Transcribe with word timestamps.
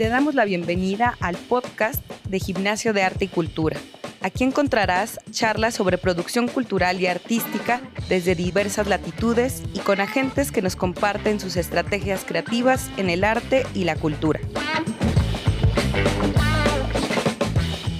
te 0.00 0.08
damos 0.08 0.34
la 0.34 0.46
bienvenida 0.46 1.18
al 1.20 1.36
podcast 1.36 2.02
de 2.24 2.40
Gimnasio 2.40 2.94
de 2.94 3.02
Arte 3.02 3.26
y 3.26 3.28
Cultura. 3.28 3.76
Aquí 4.22 4.44
encontrarás 4.44 5.20
charlas 5.30 5.74
sobre 5.74 5.98
producción 5.98 6.48
cultural 6.48 6.98
y 7.02 7.06
artística 7.06 7.82
desde 8.08 8.34
diversas 8.34 8.86
latitudes 8.86 9.62
y 9.74 9.80
con 9.80 10.00
agentes 10.00 10.52
que 10.52 10.62
nos 10.62 10.74
comparten 10.74 11.38
sus 11.38 11.58
estrategias 11.58 12.24
creativas 12.24 12.90
en 12.96 13.10
el 13.10 13.24
arte 13.24 13.66
y 13.74 13.84
la 13.84 13.94
cultura. 13.94 14.40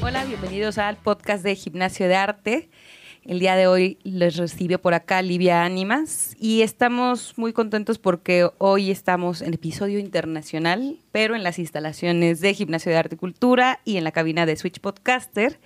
Hola, 0.01 0.25
bienvenidos 0.25 0.79
al 0.79 0.97
podcast 0.97 1.45
de 1.45 1.55
Gimnasio 1.55 2.09
de 2.09 2.17
Arte. 2.17 2.71
El 3.25 3.39
día 3.39 3.55
de 3.55 3.67
hoy 3.67 3.99
les 4.03 4.37
recibió 4.37 4.81
por 4.81 4.95
acá 4.95 5.21
Livia 5.21 5.63
Ánimas 5.63 6.35
y 6.41 6.63
estamos 6.63 7.35
muy 7.37 7.53
contentos 7.53 7.99
porque 7.99 8.49
hoy 8.57 8.91
estamos 8.91 9.43
en 9.43 9.53
episodio 9.53 9.99
internacional, 9.99 10.97
pero 11.13 11.37
en 11.37 11.43
las 11.43 11.59
instalaciones 11.59 12.41
de 12.41 12.55
Gimnasio 12.55 12.91
de 12.91 12.97
Arte 12.97 13.17
y 13.17 13.19
Cultura 13.19 13.81
y 13.85 13.99
en 13.99 14.05
la 14.05 14.13
cabina 14.13 14.47
de 14.47 14.57
Switch 14.57 14.81
Podcaster. 14.81 15.61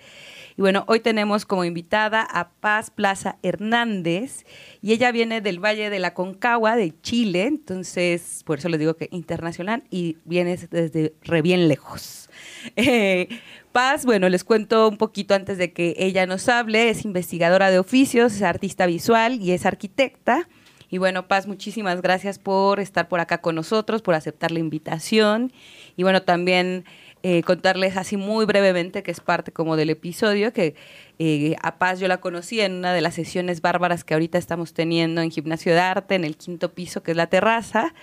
Y 0.57 0.63
bueno, 0.63 0.85
hoy 0.87 1.01
tenemos 1.01 1.47
como 1.47 1.65
invitada 1.65 2.23
a 2.23 2.51
Paz 2.51 2.91
Plaza 2.91 3.39
Hernández 3.43 4.45
y 4.83 4.93
ella 4.93 5.11
viene 5.11 5.41
del 5.41 5.59
Valle 5.59 5.91
de 5.91 5.99
la 5.99 6.15
Concagua, 6.15 6.77
de 6.77 6.95
Chile, 7.01 7.47
entonces 7.47 8.43
por 8.45 8.59
eso 8.59 8.69
les 8.69 8.79
digo 8.79 8.95
que 8.95 9.09
internacional 9.11 9.83
y 9.91 10.19
viene 10.25 10.57
desde 10.71 11.15
re 11.23 11.43
bien 11.43 11.67
lejos. 11.67 12.31
Eh, 12.77 13.29
Paz, 13.73 14.05
bueno, 14.05 14.29
les 14.29 14.45
cuento 14.45 14.89
un 14.89 14.97
poquito 14.97 15.35
antes 15.35 15.59
de 15.59 15.73
que 15.73 15.97
ella 15.99 16.27
nos 16.27 16.49
hable, 16.49 16.91
es 16.91 17.05
investigadora 17.05 17.71
de 17.71 17.81
oficios, 17.81 18.35
es 18.35 18.43
artista 18.43 18.87
visual 18.87 19.41
y 19.43 19.51
es 19.51 19.67
arquitecta. 19.67 20.49
Y 20.91 20.99
bueno, 20.99 21.27
Paz, 21.27 21.49
muchísimas 21.49 22.01
gracias 22.03 22.39
por 22.39 22.79
estar 22.79 23.09
por 23.09 23.19
acá 23.19 23.39
con 23.39 23.57
nosotros, 23.57 24.01
por 24.01 24.15
aceptar 24.15 24.53
la 24.53 24.61
invitación. 24.61 25.53
Y 25.97 26.05
bueno, 26.05 26.23
también 26.23 26.85
eh, 27.27 27.43
contarles 27.43 27.97
así 27.97 28.19
muy 28.19 28.45
brevemente, 28.45 29.03
que 29.03 29.11
es 29.11 29.21
parte 29.21 29.51
como 29.51 29.77
del 29.77 29.89
episodio, 29.89 30.53
que 30.53 30.75
eh, 31.19 31.57
a 31.63 31.79
Paz 31.79 31.99
yo 31.99 32.07
la 32.07 32.19
conocí 32.19 32.61
en 32.61 32.75
una 32.75 32.93
de 32.93 33.01
las 33.01 33.15
sesiones 33.15 33.63
bárbaras 33.63 34.05
que 34.05 34.13
ahorita 34.13 34.37
estamos 34.37 34.75
teniendo 34.75 35.23
en 35.23 35.31
Gimnasio 35.31 35.73
de 35.73 35.81
Arte, 35.81 36.17
en 36.17 36.25
el 36.25 36.37
quinto 36.37 36.75
piso, 36.75 37.03
que 37.03 37.13
es 37.13 37.17
la 37.17 37.29
terraza. 37.29 37.95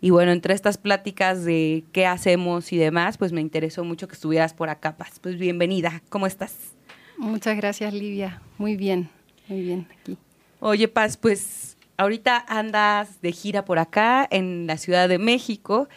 Y 0.00 0.10
bueno, 0.10 0.32
entre 0.32 0.54
estas 0.54 0.76
pláticas 0.76 1.44
de 1.44 1.84
qué 1.92 2.04
hacemos 2.04 2.72
y 2.72 2.76
demás, 2.76 3.16
pues 3.16 3.30
me 3.30 3.40
interesó 3.40 3.84
mucho 3.84 4.08
que 4.08 4.14
estuvieras 4.14 4.54
por 4.54 4.68
acá, 4.68 4.96
Paz. 4.96 5.20
Pues 5.20 5.38
bienvenida, 5.38 6.02
¿cómo 6.08 6.26
estás? 6.26 6.74
Muchas 7.16 7.56
gracias, 7.56 7.94
Livia. 7.94 8.42
Muy 8.58 8.76
bien, 8.76 9.08
muy 9.46 9.62
bien 9.62 9.86
aquí. 10.00 10.18
Oye, 10.58 10.88
Paz, 10.88 11.16
pues 11.16 11.76
ahorita 11.96 12.44
andas 12.48 13.22
de 13.22 13.30
gira 13.30 13.64
por 13.64 13.78
acá 13.78 14.26
en 14.28 14.66
la 14.66 14.78
Ciudad 14.78 15.08
de 15.08 15.18
México 15.18 15.88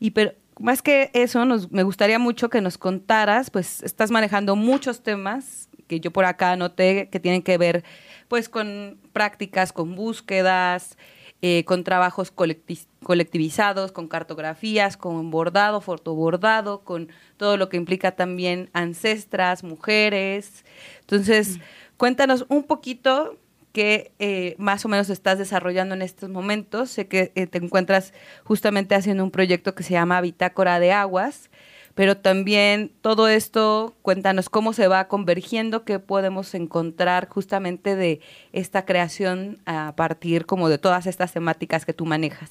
y 0.00 0.12
pero 0.12 0.32
más 0.62 0.80
que 0.80 1.10
eso, 1.12 1.44
nos, 1.44 1.70
me 1.70 1.82
gustaría 1.82 2.18
mucho 2.18 2.48
que 2.48 2.60
nos 2.60 2.78
contaras, 2.78 3.50
pues 3.50 3.82
estás 3.82 4.10
manejando 4.10 4.56
muchos 4.56 5.02
temas 5.02 5.68
que 5.88 6.00
yo 6.00 6.10
por 6.10 6.24
acá 6.24 6.56
noté 6.56 7.08
que 7.10 7.20
tienen 7.20 7.42
que 7.42 7.58
ver 7.58 7.84
pues 8.28 8.48
con 8.48 8.98
prácticas, 9.12 9.72
con 9.72 9.94
búsquedas, 9.94 10.96
eh, 11.42 11.64
con 11.64 11.84
trabajos 11.84 12.30
colectivizados, 12.30 13.92
con 13.92 14.06
cartografías, 14.06 14.96
con 14.96 15.30
bordado, 15.30 15.80
fotobordado, 15.80 16.84
con 16.84 17.08
todo 17.36 17.56
lo 17.56 17.68
que 17.68 17.76
implica 17.76 18.12
también 18.12 18.70
ancestras, 18.72 19.64
mujeres. 19.64 20.64
Entonces, 21.00 21.58
mm. 21.58 21.60
cuéntanos 21.96 22.46
un 22.48 22.62
poquito 22.62 23.36
qué 23.72 24.12
eh, 24.18 24.54
más 24.58 24.84
o 24.84 24.88
menos 24.88 25.10
estás 25.10 25.38
desarrollando 25.38 25.94
en 25.94 26.02
estos 26.02 26.30
momentos. 26.30 26.90
Sé 26.90 27.08
que 27.08 27.32
eh, 27.34 27.46
te 27.46 27.58
encuentras 27.58 28.12
justamente 28.44 28.94
haciendo 28.94 29.24
un 29.24 29.30
proyecto 29.30 29.74
que 29.74 29.82
se 29.82 29.92
llama 29.92 30.20
Bitácora 30.20 30.78
de 30.78 30.92
Aguas, 30.92 31.50
pero 31.94 32.16
también 32.16 32.90
todo 33.00 33.28
esto, 33.28 33.94
cuéntanos 34.02 34.48
cómo 34.48 34.72
se 34.72 34.88
va 34.88 35.08
convergiendo, 35.08 35.84
qué 35.84 35.98
podemos 35.98 36.54
encontrar 36.54 37.28
justamente 37.28 37.96
de 37.96 38.20
esta 38.52 38.84
creación 38.84 39.58
a 39.66 39.94
partir 39.96 40.46
como 40.46 40.68
de 40.68 40.78
todas 40.78 41.06
estas 41.06 41.32
temáticas 41.32 41.84
que 41.84 41.92
tú 41.92 42.06
manejas. 42.06 42.50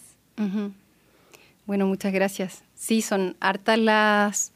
Bueno, 1.65 1.85
muchas 1.85 2.13
gracias. 2.13 2.63
Sí, 2.75 3.01
son 3.01 3.35
hartas 3.39 3.77
las 3.77 4.53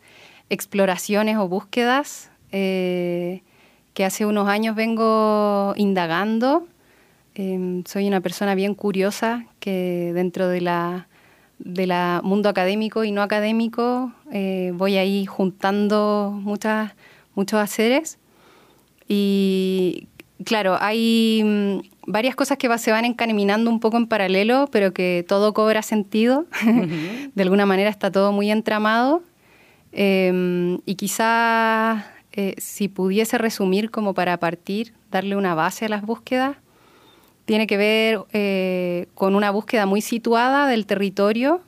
exploraciones 0.49 1.37
o 1.37 1.47
búsquedas 1.47 2.29
eh, 2.51 3.41
que 3.95 4.05
hace 4.05 4.25
unos 4.27 4.47
años 4.47 4.75
vengo 4.75 5.73
indagando. 5.77 6.67
Em, 7.33 7.83
soy 7.85 8.07
una 8.07 8.21
persona 8.21 8.53
bien 8.53 8.75
curiosa 8.75 9.45
que 9.59 10.11
dentro 10.13 10.47
de 10.47 10.61
la 10.61 11.07
del 11.57 11.93
mundo 12.21 12.49
académico 12.49 13.05
y 13.05 13.11
no 13.11 13.21
académico, 13.21 14.11
eh, 14.33 14.73
voy 14.75 14.97
ahí 14.97 15.25
juntando 15.25 16.37
muchas, 16.43 16.91
muchos 17.33 17.59
haceres. 17.61 18.19
Y 19.07 20.09
claro, 20.43 20.77
hay 20.81 21.41
mm, 21.45 21.79
varias 22.07 22.35
cosas 22.35 22.57
que 22.57 22.77
se 22.77 22.91
van 22.91 23.05
encaminando 23.05 23.69
un 23.69 23.79
poco 23.79 23.95
en 23.95 24.07
paralelo, 24.07 24.67
pero 24.73 24.91
que 24.93 25.23
todo 25.25 25.53
cobra 25.53 25.81
sentido. 25.81 26.45
de 27.33 27.41
alguna 27.41 27.65
manera 27.65 27.89
está 27.89 28.11
todo 28.11 28.33
muy 28.33 28.51
entramado. 28.51 29.23
Em, 29.93 30.79
y 30.85 30.95
quizás 30.95 32.03
eh, 32.37 32.55
si 32.57 32.89
pudiese 32.89 33.37
resumir 33.37 33.91
como 33.91 34.13
para 34.13 34.37
partir, 34.37 34.93
darle 35.09 35.37
una 35.37 35.55
base 35.55 35.85
a 35.85 35.89
las 35.89 36.01
búsquedas, 36.01 36.57
tiene 37.45 37.65
que 37.65 37.77
ver 37.77 38.19
eh, 38.33 39.07
con 39.13 39.35
una 39.35 39.51
búsqueda 39.51 39.85
muy 39.85 40.01
situada 40.01 40.67
del 40.67 40.85
territorio, 40.85 41.61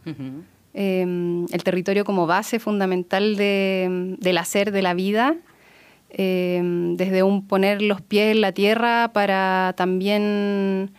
em, 0.74 1.46
el 1.52 1.64
territorio 1.64 2.04
como 2.04 2.28
base 2.28 2.60
fundamental 2.60 3.38
del 3.38 4.38
hacer 4.38 4.72
de 4.74 4.82
la 4.82 4.94
vida, 4.94 5.38
em, 6.10 6.98
desde 6.98 7.24
un 7.24 7.48
poner 7.48 7.82
los 7.82 8.02
pies 8.02 8.36
en 8.36 8.42
la 8.42 8.52
tierra 8.52 9.12
para 9.14 9.74
también 9.78 10.92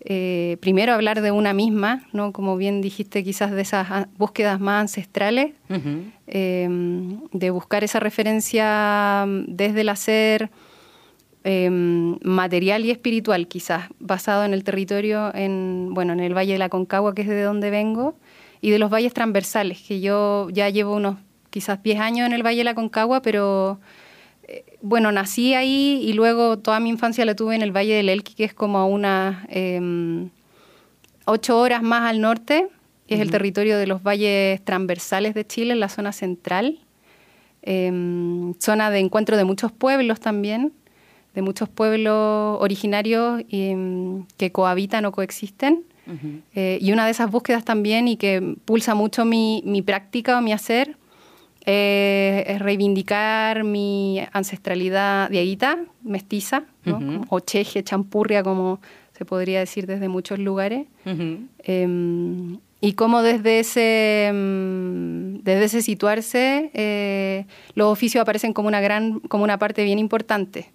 eh, 0.00 0.56
primero 0.60 0.92
hablar 0.92 1.20
de 1.20 1.30
una 1.30 1.52
misma, 1.52 2.06
¿no? 2.12 2.32
como 2.32 2.56
bien 2.56 2.80
dijiste, 2.80 3.22
quizás 3.22 3.50
de 3.50 3.62
esas 3.62 4.06
búsquedas 4.16 4.60
más 4.60 4.82
ancestrales, 4.82 5.52
em, 6.26 7.20
de 7.32 7.50
buscar 7.50 7.84
esa 7.84 8.00
referencia 8.00 9.26
desde 9.46 9.82
el 9.82 9.88
hacer 9.88 10.50
Em, 11.42 12.18
material 12.22 12.84
y 12.84 12.90
espiritual, 12.90 13.48
quizás, 13.48 13.88
basado 13.98 14.44
en 14.44 14.52
el 14.52 14.62
territorio, 14.62 15.34
en, 15.34 15.88
bueno, 15.94 16.12
en 16.12 16.20
el 16.20 16.36
Valle 16.36 16.52
de 16.52 16.58
la 16.58 16.68
Concagua, 16.68 17.14
que 17.14 17.22
es 17.22 17.28
de 17.28 17.42
donde 17.42 17.70
vengo, 17.70 18.14
y 18.60 18.70
de 18.70 18.78
los 18.78 18.90
valles 18.90 19.14
transversales, 19.14 19.80
que 19.80 20.02
yo 20.02 20.50
ya 20.50 20.68
llevo 20.68 20.94
unos 20.94 21.16
quizás 21.48 21.82
10 21.82 21.98
años 21.98 22.26
en 22.26 22.34
el 22.34 22.44
Valle 22.44 22.58
de 22.58 22.64
la 22.64 22.74
Concagua, 22.74 23.22
pero 23.22 23.80
bueno, 24.82 25.12
nací 25.12 25.54
ahí 25.54 26.00
y 26.02 26.12
luego 26.12 26.58
toda 26.58 26.80
mi 26.80 26.90
infancia 26.90 27.24
la 27.24 27.34
tuve 27.34 27.54
en 27.54 27.62
el 27.62 27.74
Valle 27.74 27.94
del 27.94 28.08
Elqui, 28.08 28.34
que 28.34 28.44
es 28.44 28.54
como 28.54 28.78
a 28.78 28.84
unas 28.84 29.46
em, 29.48 30.30
ocho 31.26 31.58
horas 31.58 31.82
más 31.82 32.08
al 32.08 32.20
norte, 32.20 32.68
es 33.08 33.20
el 33.20 33.30
territorio 33.30 33.76
de 33.76 33.88
los 33.88 34.04
valles 34.04 34.64
transversales 34.64 35.34
de 35.34 35.44
Chile, 35.44 35.72
en 35.72 35.80
la 35.80 35.88
zona 35.88 36.12
central, 36.12 36.78
em, 37.62 38.54
zona 38.60 38.90
de 38.90 39.00
encuentro 39.00 39.36
de 39.36 39.44
muchos 39.44 39.72
pueblos 39.72 40.20
también 40.20 40.72
de 41.34 41.42
muchos 41.42 41.68
pueblos 41.68 42.58
originarios 42.60 43.42
mm, 43.50 44.20
que 44.36 44.52
cohabitan 44.52 45.04
o 45.04 45.12
coexisten. 45.12 45.84
Eh, 46.56 46.78
y 46.80 46.90
una 46.90 47.04
de 47.04 47.12
esas 47.12 47.30
búsquedas 47.30 47.64
también 47.64 48.08
y 48.08 48.16
que 48.16 48.56
pulsa 48.64 48.96
mucho 48.96 49.24
mi, 49.24 49.62
mi 49.64 49.80
práctica 49.80 50.38
o 50.38 50.40
mi 50.40 50.52
hacer 50.52 50.96
eh, 51.66 52.56
reivindicar 52.58 53.64
mi 53.64 54.20
ancestralidad 54.32 55.30
dieguita, 55.30 55.78
mestiza, 56.02 56.64
o 57.28 57.40
cheje, 57.40 57.82
champurria, 57.84 58.42
como 58.42 58.80
se 59.16 59.24
podría 59.24 59.60
decir 59.60 59.86
desde 59.86 60.08
muchos 60.08 60.38
lugares. 60.38 60.86
Em, 61.04 62.58
y 62.80 62.92
cómo 62.94 63.22
desde 63.22 63.60
ese, 63.60 64.30
mm, 64.32 65.42
desde 65.42 65.64
ese 65.64 65.82
situarse 65.82 66.70
eh, 66.72 67.44
los 67.74 67.92
oficios 67.92 68.22
aparecen 68.22 68.54
como 68.54 68.68
una, 68.68 68.80
gran, 68.80 69.20
como 69.20 69.44
una 69.44 69.58
parte 69.58 69.84
bien 69.84 69.98
importante 69.98 70.70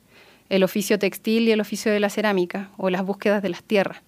el 0.50 0.64
oficio 0.64 1.00
textil 1.00 1.48
y 1.48 1.52
el 1.52 1.60
oficio 1.60 1.92
de 1.92 2.00
la 2.00 2.10
cerámica 2.10 2.70
o 2.78 2.90
las 2.90 3.04
búsquedas 3.04 3.42
de 3.42 3.50
las 3.50 3.64
tierras. 3.64 4.02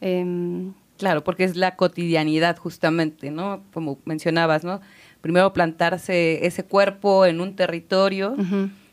Em, 0.00 0.72
claro, 0.98 1.24
porque 1.24 1.44
es 1.44 1.56
la 1.56 1.76
cotidianidad 1.76 2.56
justamente, 2.56 3.30
¿no? 3.30 3.62
Como 3.72 3.98
mencionabas, 4.04 4.64
¿no? 4.64 4.80
Primero 5.24 5.54
plantarse 5.54 6.44
ese 6.44 6.66
cuerpo 6.66 7.24
en 7.24 7.40
un 7.40 7.56
territorio 7.56 8.36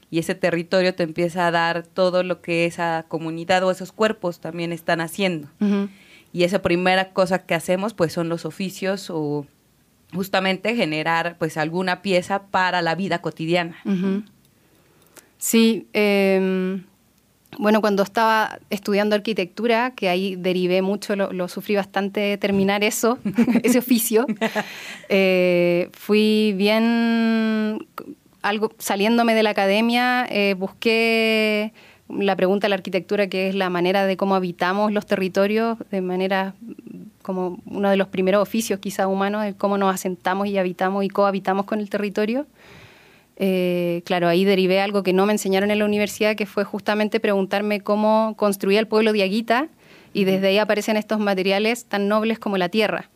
y 0.09 0.17
ese 0.17 0.33
territorio 0.33 0.95
te 0.95 1.03
empieza 1.03 1.45
a 1.45 1.51
dar 1.51 1.85
todo 1.85 2.23
lo 2.23 2.41
que 2.41 2.65
esa 2.65 3.03
comunidad 3.09 3.65
o 3.65 3.69
esos 3.69 3.91
cuerpos 3.91 4.39
también 4.39 4.71
están 4.71 5.01
haciendo. 5.01 5.49
Y 6.31 6.45
esa 6.45 6.61
primera 6.61 7.11
cosa 7.11 7.39
que 7.39 7.53
hacemos 7.53 7.93
pues 7.93 8.13
son 8.13 8.29
los 8.29 8.45
oficios 8.45 9.09
o 9.09 9.45
justamente 10.13 10.73
generar 10.73 11.35
pues 11.37 11.57
alguna 11.57 12.01
pieza 12.01 12.43
para 12.43 12.81
la 12.81 12.95
vida 12.95 13.19
cotidiana. 13.19 13.75
Sí, 15.37 15.89
em, 15.91 16.85
bueno, 17.57 17.81
cuando 17.81 18.03
estaba 18.03 18.59
estudiando 18.69 19.15
arquitectura, 19.15 19.91
que 19.91 20.09
ahí 20.09 20.35
derivé 20.35 20.81
mucho, 20.81 21.15
lo, 21.15 21.47
sufrí 21.47 21.75
bastante 21.75 22.37
terminar 22.37 22.83
eso, 22.83 23.19
ese 23.63 23.79
oficio, 23.79 24.25
eh, 25.09 25.89
fui 25.93 26.53
bien, 26.57 27.85
algo, 28.41 28.71
saliéndome 28.77 29.35
de 29.35 29.43
la 29.43 29.51
academia, 29.51 30.25
eh, 30.29 30.55
busqué 30.57 31.73
la 32.09 32.35
pregunta 32.35 32.65
de 32.65 32.69
la 32.69 32.75
arquitectura, 32.75 33.27
que 33.27 33.49
es 33.49 33.55
la 33.55 33.69
manera 33.69 34.05
de 34.05 34.17
cómo 34.17 34.35
habitamos 34.35 34.91
los 34.91 35.05
territorios, 35.05 35.77
de 35.91 36.01
manera 36.01 36.53
como 37.21 37.59
uno 37.65 37.89
de 37.89 37.97
los 37.97 38.07
primeros 38.07 38.41
oficios 38.41 38.79
quizá 38.79 39.07
humanos, 39.07 39.43
de 39.43 39.53
cómo 39.53 39.77
nos 39.77 39.93
asentamos 39.93 40.47
y 40.47 40.57
habitamos 40.57 41.05
y 41.05 41.09
cohabitamos 41.09 41.65
con 41.65 41.79
el 41.79 41.89
territorio. 41.89 42.47
Eh, 43.43 44.03
claro, 44.05 44.27
ahí 44.27 44.45
derivé 44.45 44.81
algo 44.81 45.01
que 45.01 45.13
no 45.13 45.25
me 45.25 45.31
enseñaron 45.31 45.71
en 45.71 45.79
la 45.79 45.85
universidad, 45.85 46.35
que 46.35 46.45
fue 46.45 46.63
justamente 46.63 47.19
preguntarme 47.19 47.81
cómo 47.81 48.35
construía 48.37 48.79
el 48.79 48.87
pueblo 48.87 49.13
de 49.13 49.23
Aguita, 49.23 49.67
y 50.13 50.25
desde 50.25 50.49
ahí 50.49 50.59
aparecen 50.59 50.95
estos 50.95 51.19
materiales 51.19 51.85
tan 51.85 52.07
nobles 52.07 52.37
como 52.37 52.57
la 52.57 52.69
tierra. 52.69 53.09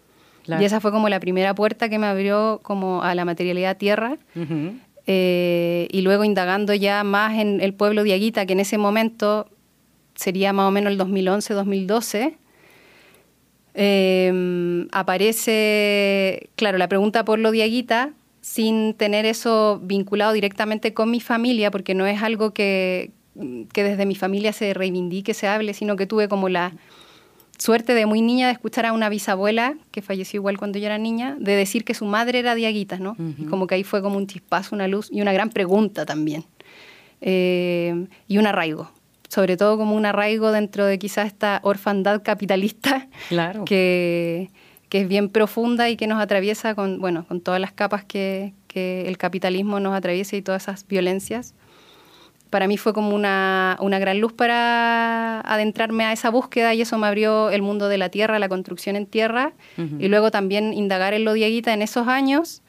Y 0.48 0.64
esa 0.64 0.80
fue 0.80 0.92
como 0.92 1.10
la 1.10 1.20
primera 1.20 1.54
puerta 1.54 1.90
que 1.90 2.00
me 2.00 2.08
abrió 2.08 2.60
como 2.64 3.04
a 3.04 3.14
la 3.14 3.24
materialidad 3.24 3.78
tierra. 3.78 4.18
Eh, 5.06 5.88
y 5.92 6.02
luego 6.02 6.24
indagando 6.24 6.74
ya 6.74 7.04
más 7.04 7.38
en 7.38 7.62
el 7.62 7.76
pueblo 7.76 8.04
de 8.04 8.14
Aguita, 8.14 8.48
que 8.48 8.54
en 8.54 8.62
ese 8.62 8.80
momento 8.80 9.48
sería 10.16 10.54
más 10.54 10.68
o 10.68 10.72
menos 10.72 10.92
el 10.92 11.00
2011-2012, 11.00 12.34
eh, 13.76 14.88
aparece, 14.92 16.50
claro, 16.56 16.80
la 16.80 16.88
pregunta 16.88 17.26
por 17.26 17.38
lo 17.38 17.52
de 17.52 17.62
Aguita, 17.62 18.14
sin 18.46 18.94
tener 18.94 19.26
eso 19.26 19.80
vinculado 19.82 20.32
directamente 20.32 20.94
con 20.94 21.10
mi 21.10 21.20
familia, 21.20 21.72
porque 21.72 21.96
no 21.96 22.06
es 22.06 22.22
algo 22.22 22.54
que, 22.54 23.10
que 23.74 23.84
desde 23.84 24.06
mi 24.06 24.14
familia 24.14 24.54
se 24.54 24.72
reivindique, 24.76 25.34
se 25.34 25.48
hable, 25.48 25.74
sino 25.74 25.96
que 25.96 26.06
tuve 26.06 26.28
como 26.30 26.48
la 26.48 26.72
suerte 27.58 27.96
de 27.96 28.06
muy 28.06 28.22
niña 28.22 28.46
de 28.46 28.54
escuchar 28.54 28.86
a 28.86 28.94
una 28.94 29.10
bisabuela, 29.10 29.74
que 29.90 30.04
falleció 30.04 30.38
igual 30.38 30.60
cuando 30.60 30.78
yo 30.78 30.86
era 30.86 31.00
niña, 31.00 31.36
de 31.40 31.54
decir 31.54 31.84
que 31.84 31.96
su 31.96 32.06
madre 32.06 32.38
era 32.38 32.54
diaguita, 32.54 33.00
¿no? 33.00 33.18
Y 33.40 33.46
como 33.46 33.66
que 33.66 33.74
ahí 33.74 33.84
fue 33.84 34.04
como 34.04 34.16
un 34.16 34.28
chispazo, 34.28 34.76
una 34.76 34.88
luz 34.88 35.10
y 35.12 35.22
una 35.22 35.34
gran 35.34 35.50
pregunta 35.50 36.06
también. 36.06 36.46
Eh, 37.22 38.06
y 38.28 38.38
un 38.38 38.46
arraigo, 38.46 38.92
sobre 39.28 39.58
todo 39.58 39.76
como 39.76 39.96
un 39.96 40.06
arraigo 40.06 40.52
dentro 40.52 40.86
de 40.86 41.00
quizás 41.00 41.26
esta 41.26 41.62
orfandad 41.64 42.22
capitalista 42.22 43.08
claro. 43.28 43.66
que, 43.66 44.52
que, 44.90 45.02
es 45.02 45.08
bien 45.08 45.30
profunda 45.30 45.90
y 45.90 45.98
que 45.98 46.08
nos 46.08 46.22
atraviesa 46.22 46.76
con, 46.76 47.00
bueno, 47.00 47.26
con 47.28 47.42
todas 47.42 47.60
las 47.60 47.72
capas 47.72 48.04
que, 48.04 48.54
que 48.68 49.08
el 49.08 49.18
capitalismo 49.18 49.80
nos 49.80 49.96
atraviesa 49.96 50.36
y 50.36 50.42
todas 50.42 50.64
esas 50.64 50.88
violencias 50.88 51.54
para 52.56 52.68
mí 52.68 52.78
fue 52.78 52.94
como 52.94 53.14
una, 53.14 53.76
una, 53.82 54.00
gran 54.00 54.22
luz 54.22 54.32
para 54.32 55.42
adentrarme 55.42 56.06
a 56.06 56.14
esa 56.14 56.30
búsqueda 56.30 56.74
y 56.74 56.80
eso 56.80 56.98
me 56.98 57.06
abrió 57.06 57.50
el 57.50 57.62
mundo 57.62 57.90
de 57.90 57.98
la 57.98 58.08
tierra, 58.08 58.40
la 58.40 58.48
construcción 58.48 58.96
en 58.96 59.08
tierra 59.08 59.52
y 60.00 60.08
luego 60.08 60.32
también 60.32 60.74
indagar 60.74 61.14
en 61.14 61.26
lo 61.26 61.34
dieguita 61.34 61.74
en 61.74 61.82
esos 61.82 62.08
años. 62.08 62.62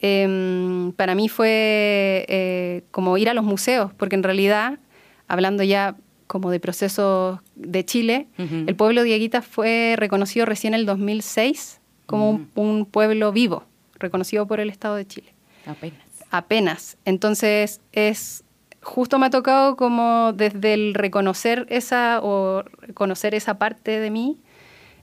Em, 0.00 0.92
para 0.92 1.14
mí 1.14 1.28
fue 1.28 2.24
eh, 2.28 2.84
como 2.90 3.18
ir 3.18 3.28
a 3.28 3.34
los 3.34 3.44
museos, 3.44 3.92
porque 3.98 4.14
en 4.14 4.22
realidad, 4.22 4.78
hablando 5.26 5.62
ya 5.62 5.96
como 6.28 6.52
de 6.52 6.60
procesos 6.60 7.40
de 7.56 7.84
Chile, 7.84 8.28
el 8.38 8.76
pueblo 8.76 9.02
dieguita 9.02 9.42
fue 9.42 9.96
reconocido 9.96 10.46
recién 10.46 10.74
en 10.74 10.80
el 10.80 10.86
2006 10.86 11.80
como 12.06 12.30
un, 12.30 12.50
un 12.54 12.86
pueblo 12.86 13.32
vivo, 13.32 13.64
reconocido 13.98 14.46
por 14.46 14.60
el 14.60 14.70
Estado 14.70 14.94
de 14.94 15.06
Chile. 15.06 15.34
Apenas. 15.66 15.98
Apenas. 16.30 16.96
Entonces 17.04 17.80
es 17.92 18.44
justo 18.82 19.18
me 19.18 19.26
ha 19.26 19.30
tocado 19.30 19.76
como 19.76 20.32
desde 20.32 20.74
el 20.74 20.94
reconocer 20.94 21.66
esa 21.68 22.20
o 22.22 22.64
conocer 22.94 23.34
esa 23.34 23.58
parte 23.58 23.98
de 24.00 24.10
mí 24.10 24.38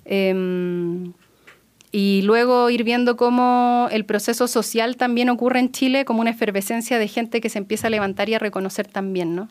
em, 0.05 1.13
y 1.91 2.21
luego 2.23 2.69
ir 2.69 2.83
viendo 2.83 3.15
cómo 3.15 3.87
el 3.91 4.05
proceso 4.05 4.47
social 4.47 4.97
también 4.97 5.29
ocurre 5.29 5.59
en 5.59 5.71
Chile 5.71 6.03
como 6.05 6.21
una 6.21 6.31
efervescencia 6.31 6.99
de 6.99 7.07
gente 7.07 7.41
que 7.41 7.49
se 7.49 7.57
empieza 7.57 7.87
a 7.87 7.89
levantar 7.89 8.29
y 8.29 8.33
a 8.33 8.39
reconocer 8.39 8.87
también, 8.87 9.35
¿no? 9.35 9.49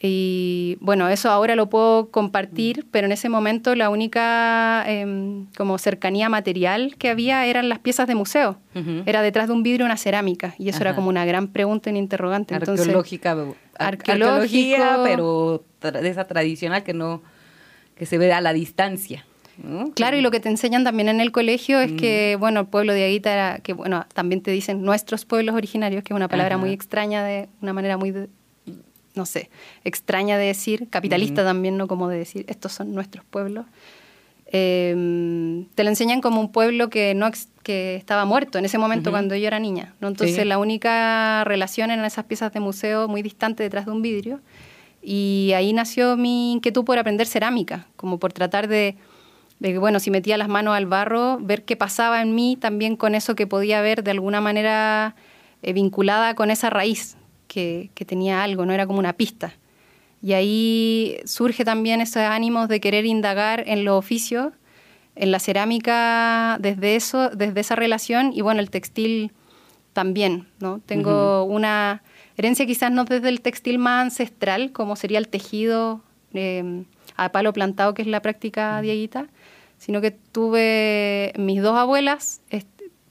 Y 0.00 0.78
bueno, 0.80 1.08
eso 1.08 1.28
ahora 1.30 1.56
lo 1.56 1.68
puedo 1.68 2.10
compartir, 2.10 2.86
pero 2.92 3.06
en 3.06 3.12
ese 3.12 3.28
momento 3.28 3.74
la 3.74 3.90
única 3.90 4.84
em, 4.86 5.46
como 5.56 5.76
cercanía 5.78 6.28
material 6.28 6.94
que 6.98 7.08
había 7.10 7.44
eran 7.46 7.68
las 7.68 7.80
piezas 7.80 8.06
de 8.06 8.14
museo. 8.14 8.58
Era 9.06 9.22
detrás 9.22 9.48
de 9.48 9.54
un 9.54 9.64
vidrio 9.64 9.84
una 9.86 9.96
cerámica 9.96 10.54
y 10.56 10.68
eso 10.68 10.80
era 10.82 10.94
como 10.94 11.08
una 11.08 11.24
gran 11.24 11.48
pregunta, 11.48 11.90
un 11.90 11.96
interrogante. 11.96 12.54
Arqueológica, 12.54 13.36
arqueológica, 13.76 15.00
pero 15.02 15.64
de 15.80 16.08
esa 16.08 16.26
tradicional 16.26 16.84
que 16.84 16.94
no 16.94 17.20
que 17.96 18.06
se 18.06 18.16
ve 18.16 18.32
a 18.32 18.40
la 18.40 18.52
distancia. 18.52 19.24
Claro, 19.96 20.16
y 20.16 20.20
lo 20.20 20.30
que 20.30 20.38
te 20.38 20.48
enseñan 20.48 20.84
también 20.84 21.08
en 21.08 21.20
el 21.20 21.32
colegio 21.32 21.80
es 21.80 21.90
que, 21.90 22.34
mm. 22.36 22.40
bueno, 22.40 22.60
el 22.60 22.66
pueblo 22.66 22.92
de 22.92 23.04
Aguita 23.04 23.32
era, 23.32 23.58
que 23.58 23.72
bueno, 23.72 24.06
también 24.14 24.40
te 24.40 24.52
dicen 24.52 24.82
nuestros 24.82 25.24
pueblos 25.24 25.56
originarios, 25.56 26.04
que 26.04 26.12
es 26.12 26.16
una 26.16 26.28
palabra 26.28 26.56
muy 26.56 26.70
extraña, 26.70 27.24
de 27.24 27.48
una 27.60 27.72
manera 27.72 27.96
muy 27.96 28.28
no 29.18 29.26
sé, 29.26 29.50
extraña 29.84 30.38
de 30.38 30.46
decir, 30.46 30.88
capitalista 30.88 31.44
también, 31.44 31.76
¿no? 31.76 31.88
Como 31.88 32.08
de 32.08 32.16
decir, 32.16 32.46
estos 32.48 32.72
son 32.72 32.94
nuestros 32.94 33.24
pueblos. 33.26 33.66
Em, 34.50 35.66
te 35.74 35.84
lo 35.84 35.90
enseñan 35.90 36.22
como 36.22 36.40
un 36.40 36.50
pueblo 36.50 36.88
que 36.88 37.14
no 37.14 37.30
que 37.62 37.96
estaba 37.96 38.24
muerto 38.24 38.56
en 38.56 38.64
ese 38.64 38.78
momento 38.78 39.10
cuando 39.10 39.36
yo 39.36 39.46
era 39.46 39.58
niña. 39.58 39.94
¿no? 40.00 40.08
Entonces 40.08 40.46
la 40.46 40.56
única 40.56 41.44
relación 41.44 41.90
eran 41.90 42.06
esas 42.06 42.24
piezas 42.24 42.50
de 42.54 42.60
museo 42.60 43.08
muy 43.08 43.20
distantes 43.20 43.66
detrás 43.66 43.84
de 43.84 43.92
un 43.92 44.00
vidrio. 44.00 44.40
Y 45.02 45.52
ahí 45.54 45.74
nació 45.74 46.16
mi 46.16 46.52
inquietud 46.52 46.84
por 46.84 46.98
aprender 46.98 47.26
cerámica, 47.26 47.86
como 47.96 48.18
por 48.18 48.32
tratar 48.32 48.68
de, 48.68 48.96
de 49.58 49.72
que, 49.72 49.78
bueno, 49.78 50.00
si 50.00 50.10
metía 50.10 50.38
las 50.38 50.48
manos 50.48 50.74
al 50.74 50.86
barro, 50.86 51.38
ver 51.40 51.64
qué 51.64 51.76
pasaba 51.76 52.22
en 52.22 52.34
mí 52.34 52.56
también 52.58 52.96
con 52.96 53.14
eso 53.14 53.34
que 53.34 53.46
podía 53.46 53.82
ver 53.82 54.02
de 54.02 54.12
alguna 54.12 54.40
manera 54.40 55.14
eh, 55.62 55.74
vinculada 55.74 56.34
con 56.34 56.50
esa 56.50 56.70
raíz, 56.70 57.17
que, 57.48 57.90
tenía 58.06 58.44
algo, 58.44 58.64
no 58.64 58.72
era 58.72 58.86
como 58.86 59.00
una 59.00 59.14
pista. 59.14 59.54
Y 60.22 60.34
ahí 60.34 61.16
surge 61.24 61.64
también 61.64 62.00
ese 62.00 62.20
ánimos 62.20 62.68
de 62.68 62.80
querer 62.80 63.06
indagar 63.06 63.64
en 63.66 63.84
los 63.84 63.98
oficios, 63.98 64.52
en 65.16 65.32
la 65.32 65.40
cerámica 65.40 66.58
desde 66.60 66.94
eso, 66.94 67.30
desde 67.30 67.60
esa 67.60 67.74
relación 67.74 68.32
y 68.32 68.40
bueno, 68.40 68.60
el 68.60 68.70
textil 68.70 69.32
también, 69.92 70.46
¿no? 70.60 70.80
Tengo 70.86 71.42
una 71.44 72.02
herencia 72.36 72.66
quizás 72.66 72.92
no 72.92 73.04
desde 73.04 73.28
el 73.28 73.40
textil 73.40 73.78
más 73.78 74.04
ancestral, 74.04 74.70
como 74.70 74.94
sería 74.94 75.18
el 75.18 75.26
tejido 75.26 76.02
em, 76.32 76.84
a 77.16 77.32
palo 77.32 77.52
plantado, 77.52 77.94
que 77.94 78.02
es 78.02 78.08
la 78.08 78.22
práctica 78.22 78.80
dieguita, 78.80 79.26
sino 79.78 80.00
que 80.00 80.12
tuve 80.12 81.32
mis 81.36 81.62
dos 81.62 81.76
abuelas, 81.76 82.40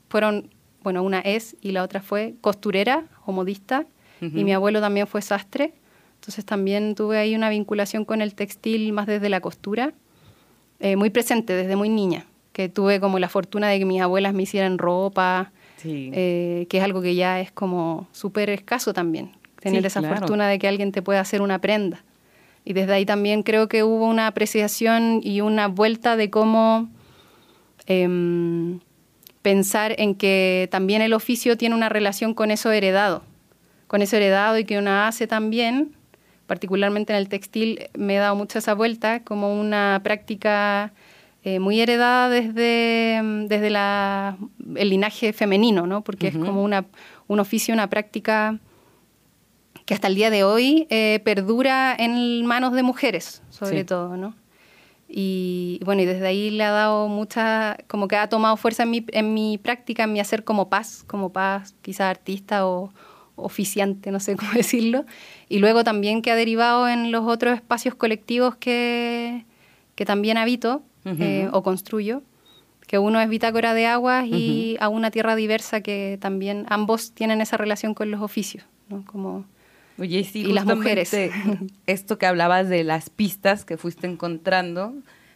fueron, 0.07 0.49
bueno, 0.83 1.03
una 1.03 1.19
es 1.19 1.57
y 1.61 1.71
la 1.71 1.83
otra 1.83 2.01
fue 2.01 2.35
costurera 2.39 3.05
o 3.25 3.33
modista, 3.33 3.85
y 4.21 4.43
mi 4.43 4.53
abuelo 4.53 4.81
también 4.81 5.07
fue 5.07 5.21
sastre, 5.21 5.73
entonces 6.19 6.45
también 6.45 6.95
tuve 6.95 7.17
ahí 7.17 7.35
una 7.35 7.49
vinculación 7.49 8.05
con 8.05 8.21
el 8.21 8.33
textil 8.35 8.91
más 8.91 9.07
desde 9.07 9.29
la 9.29 9.39
costura, 9.39 9.93
eh, 10.79 10.95
muy 10.95 11.09
presente 11.09 11.53
desde 11.53 11.75
muy 11.75 11.89
niña, 11.89 12.25
que 12.53 12.69
tuve 12.69 12.99
como 12.99 13.19
la 13.19 13.29
fortuna 13.29 13.69
de 13.69 13.79
que 13.79 13.85
mis 13.85 14.01
abuelas 14.01 14.33
me 14.33 14.43
hicieran 14.43 14.77
ropa, 14.77 15.51
eh, 15.83 16.65
que 16.69 16.77
es 16.77 16.83
algo 16.83 17.01
que 17.01 17.15
ya 17.15 17.39
es 17.39 17.51
como 17.51 18.07
súper 18.11 18.49
escaso 18.49 18.93
también, 18.93 19.31
tener 19.61 19.85
esa 19.85 20.01
fortuna 20.01 20.47
de 20.47 20.57
que 20.59 20.67
alguien 20.67 20.91
te 20.91 21.01
pueda 21.01 21.19
hacer 21.19 21.41
una 21.41 21.59
prenda. 21.59 22.03
Y 22.65 22.73
desde 22.73 22.93
ahí 22.93 23.05
también 23.05 23.43
creo 23.43 23.69
que 23.69 23.83
hubo 23.83 24.05
una 24.05 24.27
apreciación 24.27 25.21
y 25.23 25.39
una 25.41 25.67
vuelta 25.67 26.17
de 26.17 26.29
cómo 26.29 26.89
em, 27.85 28.79
pensar 29.41 29.95
en 29.97 30.15
que 30.15 30.67
también 30.69 31.01
el 31.01 31.13
oficio 31.13 31.57
tiene 31.57 31.75
una 31.75 31.87
relación 31.87 32.33
con 32.33 32.51
eso 32.51 32.71
heredado 32.71 33.23
con 33.87 34.01
eso 34.01 34.17
heredado 34.17 34.57
y 34.57 34.65
que 34.65 34.77
una 34.77 35.07
hace 35.07 35.27
también, 35.27 35.95
particularmente 36.45 37.13
en 37.13 37.19
el 37.19 37.29
textil, 37.29 37.89
me 37.97 38.15
he 38.15 38.19
dado 38.19 38.35
mucho 38.35 38.59
esa 38.59 38.73
vuelta 38.73 39.23
como 39.23 39.59
una 39.59 39.99
práctica 40.03 40.93
eh, 41.43 41.59
muy 41.59 41.79
heredada 41.79 42.29
desde, 42.29 43.21
desde 43.47 43.69
la, 43.69 44.37
el 44.75 44.89
linaje 44.89 45.33
femenino, 45.33 45.87
¿no? 45.87 46.01
porque 46.01 46.27
es 46.27 46.37
como 46.37 46.63
una, 46.63 46.85
un 47.27 47.39
oficio, 47.39 47.73
una 47.73 47.89
práctica 47.89 48.59
que 49.85 49.93
hasta 49.93 50.07
el 50.07 50.15
día 50.15 50.29
de 50.29 50.43
hoy 50.43 50.85
eh, 50.89 51.21
perdura 51.23 51.95
en 51.97 52.45
manos 52.45 52.73
de 52.73 52.83
mujeres, 52.83 53.41
sobre 53.49 53.85
todo, 53.85 54.17
¿no? 54.17 54.35
Y 55.07 55.79
bueno, 55.85 56.01
y 56.01 56.05
desde 56.05 56.27
ahí 56.27 56.49
le 56.49 56.65
ha 56.65 56.71
dado 56.71 57.07
mucha, 57.07 57.77
como 57.87 58.09
que 58.09 58.17
ha 58.17 58.27
tomado 58.27 58.57
fuerza 58.57 58.83
en 58.83 58.91
mi, 58.91 59.05
en 59.13 59.33
mi 59.33 59.57
práctica, 59.57 60.03
en 60.03 60.11
mi 60.11 60.19
hacer 60.19 60.43
como 60.43 60.67
paz, 60.67 61.05
como 61.07 61.31
paz, 61.31 61.73
quizás 61.81 62.09
artista 62.09 62.67
o, 62.67 62.91
oficiante, 63.37 64.11
no 64.11 64.19
sé 64.19 64.35
cómo 64.37 64.51
decirlo, 64.51 65.05
y 65.47 65.59
luego 65.59 65.83
también 65.83 66.21
que 66.21 66.31
ha 66.31 66.35
derivado 66.35 66.89
en 66.89 67.11
los 67.11 67.25
otros 67.25 67.55
espacios 67.55 67.95
colectivos 67.95 68.57
que, 68.57 69.45
que 69.95 70.05
también 70.05 70.37
habito 70.37 70.83
eh, 71.05 71.47
o 71.53 71.63
construyo, 71.63 72.21
que 72.85 72.97
uno 72.97 73.21
es 73.21 73.29
Bitácora 73.29 73.73
de 73.73 73.85
Aguas 73.85 74.25
y 74.27 74.75
a 74.81 74.89
una 74.89 75.09
tierra 75.09 75.37
diversa 75.37 75.79
que 75.79 76.17
también 76.19 76.65
ambos 76.67 77.11
tienen 77.13 77.39
esa 77.39 77.55
relación 77.55 77.93
con 77.93 78.11
los 78.11 78.21
oficios, 78.21 78.65
¿no? 78.89 79.05
como 79.05 79.45
Oye, 79.99 80.23
sí, 80.23 80.41
y 80.41 80.53
las 80.53 80.65
mujeres. 80.65 81.11
Esto 81.87 82.17
que 82.17 82.25
hablabas 82.25 82.69
de 82.69 82.83
las 82.83 83.09
pistas 83.09 83.65
que 83.65 83.77
fuiste 83.77 84.05
encontrando, 84.07 84.93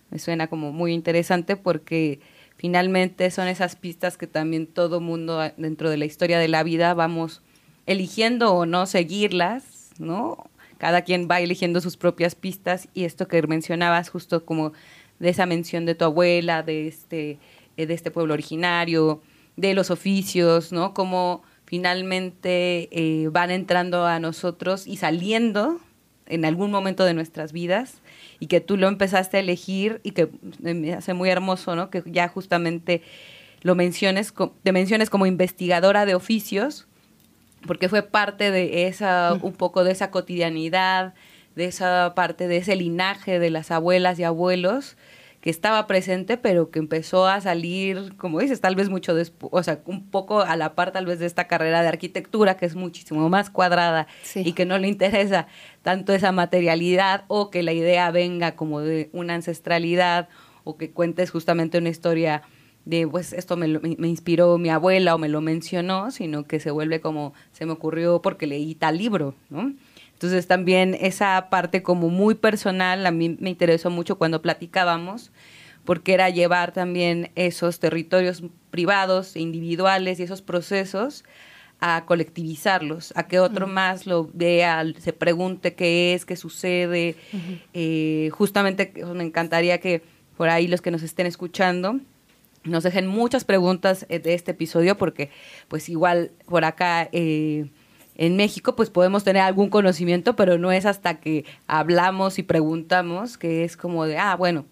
me 0.10 0.20
suena 0.20 0.48
como 0.48 0.72
muy 0.72 0.94
interesante 0.94 1.56
porque 1.56 2.20
finalmente 2.58 3.32
son 3.32 3.48
esas 3.48 3.76
pistas 3.76 4.18
que 4.18 4.28
también 4.28 4.68
todo 4.68 5.02
mundo 5.02 5.40
dentro 5.58 5.90
de 5.90 5.98
la 5.98 6.06
historia 6.06 6.38
de 6.38 6.48
la 6.48 6.64
vida 6.64 6.94
vamos 6.94 7.42
eligiendo 7.92 8.54
o 8.54 8.66
no 8.66 8.86
seguirlas, 8.86 9.92
¿no? 10.00 10.50
Cada 10.78 11.04
quien 11.04 11.28
va 11.30 11.40
eligiendo 11.40 11.82
sus 11.82 11.98
propias 11.98 12.36
pistas 12.36 12.88
y 12.94 13.04
esto 13.04 13.28
que 13.28 13.42
mencionabas 13.46 14.10
justo 14.10 14.46
como 14.46 14.74
de 15.20 15.30
esa 15.30 15.46
mención 15.46 15.86
de 15.86 15.96
tu 15.96 16.06
abuela, 16.06 16.64
de 16.64 16.88
este, 16.88 17.38
eh, 17.78 17.86
de 17.86 17.94
este 17.94 18.10
pueblo 18.10 18.34
originario, 18.34 19.22
de 19.56 19.74
los 19.74 19.92
oficios, 19.92 20.72
¿no? 20.72 20.94
Como 20.94 21.44
finalmente 21.66 22.90
eh, 22.92 23.30
van 23.30 23.52
entrando 23.52 24.06
a 24.06 24.20
nosotros 24.20 24.88
y 24.88 24.98
saliendo 24.98 25.80
en 26.26 26.46
algún 26.46 26.72
momento 26.72 27.06
de 27.06 27.14
nuestras 27.14 27.52
vidas 27.52 28.02
y 28.40 28.48
que 28.48 28.62
tú 28.62 28.78
lo 28.78 28.88
empezaste 28.88 29.38
a 29.38 29.40
elegir 29.42 30.00
y 30.04 30.12
que 30.12 30.30
me 30.60 30.94
hace 30.94 31.14
muy 31.14 31.30
hermoso, 31.30 31.76
¿no? 31.76 31.90
Que 31.90 32.04
ya 32.06 32.28
justamente 32.28 33.04
lo 33.62 33.76
menciones, 33.76 34.34
te 34.64 34.72
menciones 34.72 35.10
como 35.10 35.26
investigadora 35.26 36.06
de 36.06 36.16
oficios, 36.16 36.88
porque 37.68 37.90
fue 37.90 38.04
parte 38.04 38.52
de 38.52 38.88
esa, 38.88 39.34
un 39.42 39.54
poco 39.54 39.84
de 39.84 39.92
esa 39.92 40.12
cotidianidad, 40.12 41.14
de 41.56 41.66
esa 41.66 42.14
parte 42.16 42.48
de 42.48 42.58
ese 42.58 42.76
linaje 42.76 43.40
de 43.40 43.50
las 43.50 43.72
abuelas 43.72 44.20
y 44.20 44.24
abuelos 44.24 44.98
que 45.42 45.50
estaba 45.50 45.88
presente, 45.88 46.38
pero 46.38 46.70
que 46.70 46.78
empezó 46.78 47.28
a 47.28 47.42
salir, 47.42 48.16
como 48.18 48.40
dices, 48.40 48.62
tal 48.62 48.76
vez 48.76 48.90
mucho 48.90 49.16
después, 49.16 49.50
o 49.52 49.64
sea, 49.64 49.82
un 49.86 50.06
poco 50.10 50.42
a 50.42 50.56
la 50.56 50.76
par 50.76 50.92
tal 50.92 51.08
vez 51.08 51.18
de 51.18 51.26
esta 51.26 51.48
carrera 51.48 51.82
de 51.82 51.88
arquitectura, 51.88 52.58
que 52.58 52.68
es 52.68 52.76
muchísimo 52.76 53.28
más 53.28 53.50
cuadrada 53.50 54.06
y 54.36 54.54
que 54.54 54.66
no 54.66 54.78
le 54.78 54.88
interesa 54.88 55.48
tanto 55.82 56.14
esa 56.14 56.32
materialidad 56.32 57.26
o 57.28 57.50
que 57.50 57.64
la 57.64 57.74
idea 57.74 58.12
venga 58.12 58.56
como 58.56 58.82
de 58.82 59.10
una 59.14 59.34
ancestralidad 59.34 60.30
o 60.64 60.78
que 60.78 60.92
cuentes 60.92 61.32
justamente 61.32 61.80
una 61.80 61.90
historia 61.90 62.44
de, 62.86 63.08
pues 63.08 63.34
esto 63.34 63.58
me, 63.58 63.68
me 63.68 64.08
inspiró 64.08 64.58
mi 64.58 64.70
abuela 64.70 65.16
o 65.16 65.18
me 65.18 65.30
lo 65.30 65.42
mencionó, 65.42 66.12
sino 66.12 66.46
que 66.46 66.60
se 66.60 66.72
vuelve 66.72 67.00
como 67.02 67.34
se 67.52 67.66
me 67.66 67.74
ocurrió 67.74 68.22
porque 68.22 68.48
leí 68.48 68.76
tal 68.76 68.98
libro, 68.98 69.36
¿no? 69.50 69.74
Entonces 70.14 70.46
también 70.46 70.96
esa 71.00 71.48
parte 71.50 71.82
como 71.82 72.10
muy 72.10 72.36
personal 72.36 73.08
a 73.08 73.12
mí 73.12 73.38
me 73.40 73.50
interesó 73.50 73.90
mucho 73.90 74.20
cuando 74.20 74.42
platicábamos, 74.42 75.32
porque 75.84 76.14
era 76.14 76.30
llevar 76.30 76.74
también 76.74 77.32
esos 77.34 77.80
territorios 77.80 78.44
privados, 78.70 79.36
e 79.36 79.40
individuales 79.40 80.20
y 80.20 80.24
esos 80.24 80.44
procesos 80.44 81.24
a 81.80 82.06
colectivizarlos, 82.06 83.12
a 83.16 83.28
que 83.28 83.40
otro 83.40 83.66
más 83.66 84.06
lo 84.06 84.30
vea, 84.32 84.84
se 85.00 85.14
pregunte 85.14 85.74
qué 85.74 86.14
es, 86.14 86.26
qué 86.26 86.36
sucede. 86.36 87.16
Eh, 87.74 88.30
justamente 88.32 88.94
me 89.16 89.24
encantaría 89.24 89.80
que 89.80 90.04
por 90.38 90.50
ahí 90.50 90.68
los 90.68 90.82
que 90.82 90.92
nos 90.92 91.02
estén 91.02 91.26
escuchando 91.26 92.00
nos 92.64 92.84
dejen 92.84 93.08
muchas 93.08 93.44
preguntas 93.44 94.06
eh, 94.10 94.20
de 94.20 94.34
este 94.34 94.52
episodio, 94.52 94.98
porque 94.98 95.30
pues 95.68 95.90
igual 95.90 96.32
por 96.46 96.66
acá... 96.66 97.10
Eh, 97.12 97.70
en 98.18 98.36
México 98.36 98.76
pues 98.76 98.90
podemos 98.90 99.24
tener 99.24 99.42
algún 99.42 99.70
conocimiento, 99.70 100.36
pero 100.36 100.58
no 100.58 100.72
es 100.72 100.86
hasta 100.86 101.20
que 101.20 101.46
hablamos 101.66 102.38
y 102.38 102.44
preguntamos 102.44 103.38
que 103.38 103.64
es 103.64 103.78
como 103.78 104.06
de, 104.06 104.18
ah, 104.18 104.36
bueno, 104.36 104.66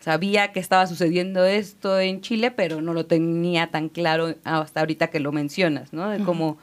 sabía 0.00 0.52
que 0.52 0.60
estaba 0.60 0.86
sucediendo 0.86 1.44
esto 1.44 2.00
en 2.00 2.20
Chile, 2.20 2.50
pero 2.50 2.80
no 2.80 2.94
lo 2.94 3.06
tenía 3.06 3.68
tan 3.72 3.88
claro 3.88 4.34
hasta 4.44 4.80
ahorita 4.80 5.08
que 5.08 5.20
lo 5.20 5.30
mencionas, 5.32 5.92
¿no? 5.92 6.08
De 6.08 6.24
cómo 6.24 6.58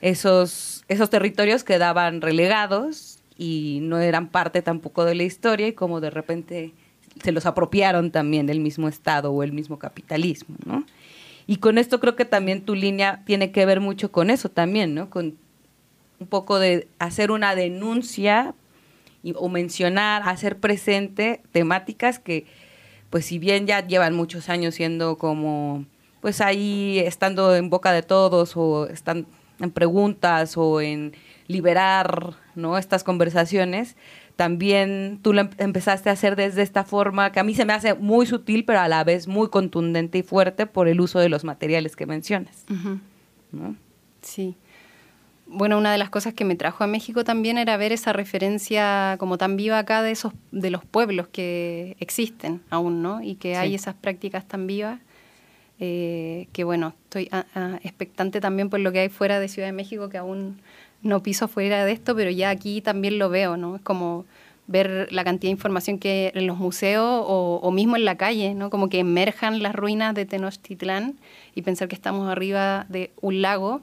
esos, 0.00 0.84
esos 0.88 1.10
territorios 1.10 1.64
quedaban 1.64 2.20
relegados 2.20 3.18
y 3.36 3.80
no 3.82 3.98
eran 3.98 4.28
parte 4.28 4.62
tampoco 4.62 5.04
de 5.04 5.14
la 5.14 5.22
historia 5.22 5.68
y 5.68 5.72
como 5.72 6.00
de 6.00 6.10
repente 6.10 6.72
se 7.22 7.32
los 7.32 7.46
apropiaron 7.46 8.10
también 8.10 8.46
del 8.46 8.60
mismo 8.60 8.88
Estado 8.88 9.32
o 9.32 9.42
el 9.42 9.52
mismo 9.52 9.78
capitalismo, 9.78 10.56
¿no? 10.64 10.84
Y 11.46 11.56
con 11.56 11.78
esto 11.78 11.98
creo 11.98 12.14
que 12.14 12.26
también 12.26 12.62
tu 12.62 12.74
línea 12.74 13.22
tiene 13.24 13.52
que 13.52 13.64
ver 13.64 13.80
mucho 13.80 14.12
con 14.12 14.30
eso 14.30 14.50
también, 14.50 14.94
¿no? 14.94 15.08
Con 15.08 15.38
un 16.20 16.26
poco 16.26 16.58
de 16.58 16.88
hacer 16.98 17.30
una 17.30 17.54
denuncia 17.54 18.54
o 19.34 19.48
mencionar, 19.48 20.22
hacer 20.28 20.58
presente 20.58 21.40
temáticas 21.52 22.18
que, 22.18 22.46
pues 23.10 23.26
si 23.26 23.38
bien 23.38 23.66
ya 23.66 23.86
llevan 23.86 24.14
muchos 24.14 24.48
años 24.48 24.74
siendo 24.74 25.16
como, 25.16 25.86
pues 26.20 26.40
ahí 26.40 26.98
estando 26.98 27.56
en 27.56 27.70
boca 27.70 27.92
de 27.92 28.02
todos 28.02 28.56
o 28.56 28.86
están 28.86 29.26
en 29.60 29.70
preguntas 29.70 30.56
o 30.56 30.80
en 30.80 31.14
liberar, 31.46 32.34
¿no? 32.54 32.78
Estas 32.78 33.04
conversaciones, 33.04 33.96
también 34.38 35.18
tú 35.20 35.32
lo 35.32 35.40
em-, 35.42 35.50
empezaste 35.58 36.08
a 36.08 36.12
hacer 36.12 36.36
desde 36.36 36.62
esta 36.62 36.84
forma 36.84 37.32
que 37.32 37.40
a 37.40 37.42
mí 37.42 37.54
se 37.54 37.64
me 37.64 37.72
hace 37.72 37.94
muy 37.94 38.24
sutil, 38.24 38.64
pero 38.64 38.78
a 38.78 38.86
la 38.88 39.02
vez 39.02 39.26
muy 39.26 39.48
contundente 39.48 40.18
y 40.18 40.22
fuerte 40.22 40.66
por 40.66 40.86
el 40.86 41.00
uso 41.00 41.18
de 41.18 41.28
los 41.28 41.42
materiales 41.42 41.96
que 41.96 42.06
mencionas. 42.06 42.64
Sí 44.22 44.56
bueno, 45.48 45.78
una 45.78 45.90
de 45.90 45.98
las 45.98 46.10
cosas 46.10 46.34
que 46.34 46.44
me 46.44 46.56
trajo 46.56 46.84
a 46.84 46.86
México 46.86 47.24
también 47.24 47.58
era 47.58 47.76
ver 47.76 47.92
esa 47.92 48.12
referencia 48.12 49.16
como 49.18 49.38
tan 49.38 49.56
viva 49.56 49.78
acá 49.78 50.02
de 50.02 50.10
esos 50.10 50.32
de 50.52 50.70
los 50.70 50.84
pueblos 50.84 51.28
que 51.28 51.96
existen 52.00 52.60
aún, 52.70 53.02
¿no? 53.02 53.22
Y 53.22 53.36
que 53.36 53.56
hay 53.56 53.74
esas 53.74 53.94
prácticas 53.94 54.46
tan 54.46 54.66
vivas. 54.66 55.00
Eh, 55.80 56.48
que 56.52 56.64
bueno, 56.64 56.94
estoy 57.04 57.28
ah, 57.30 57.46
ah, 57.54 57.78
expectante 57.82 58.40
también 58.40 58.68
por 58.68 58.80
lo 58.80 58.90
que 58.92 58.98
hay 58.98 59.08
fuera 59.08 59.38
de 59.40 59.48
Ciudad 59.48 59.68
de 59.68 59.72
México, 59.72 60.08
que 60.08 60.18
aún 60.18 60.60
no 61.02 61.22
piso 61.22 61.48
fuera 61.48 61.84
de 61.84 61.92
esto, 61.92 62.14
pero 62.14 62.30
ya 62.30 62.50
aquí 62.50 62.80
también 62.80 63.18
lo 63.18 63.28
veo, 63.28 63.56
¿no? 63.56 63.76
Es 63.76 63.82
como 63.82 64.24
ver 64.66 65.08
la 65.10 65.24
cantidad 65.24 65.48
de 65.48 65.52
información 65.52 65.98
que 65.98 66.30
en 66.34 66.46
los 66.46 66.58
museos 66.58 67.24
o, 67.26 67.58
o 67.62 67.70
mismo 67.70 67.96
en 67.96 68.04
la 68.04 68.16
calle, 68.16 68.54
¿no? 68.54 68.70
Como 68.70 68.88
que 68.88 69.00
emerjan 69.00 69.62
las 69.62 69.74
ruinas 69.74 70.14
de 70.14 70.26
Tenochtitlán 70.26 71.16
y 71.54 71.62
pensar 71.62 71.88
que 71.88 71.94
estamos 71.94 72.28
arriba 72.28 72.86
de 72.88 73.10
un 73.20 73.42
lago 73.42 73.82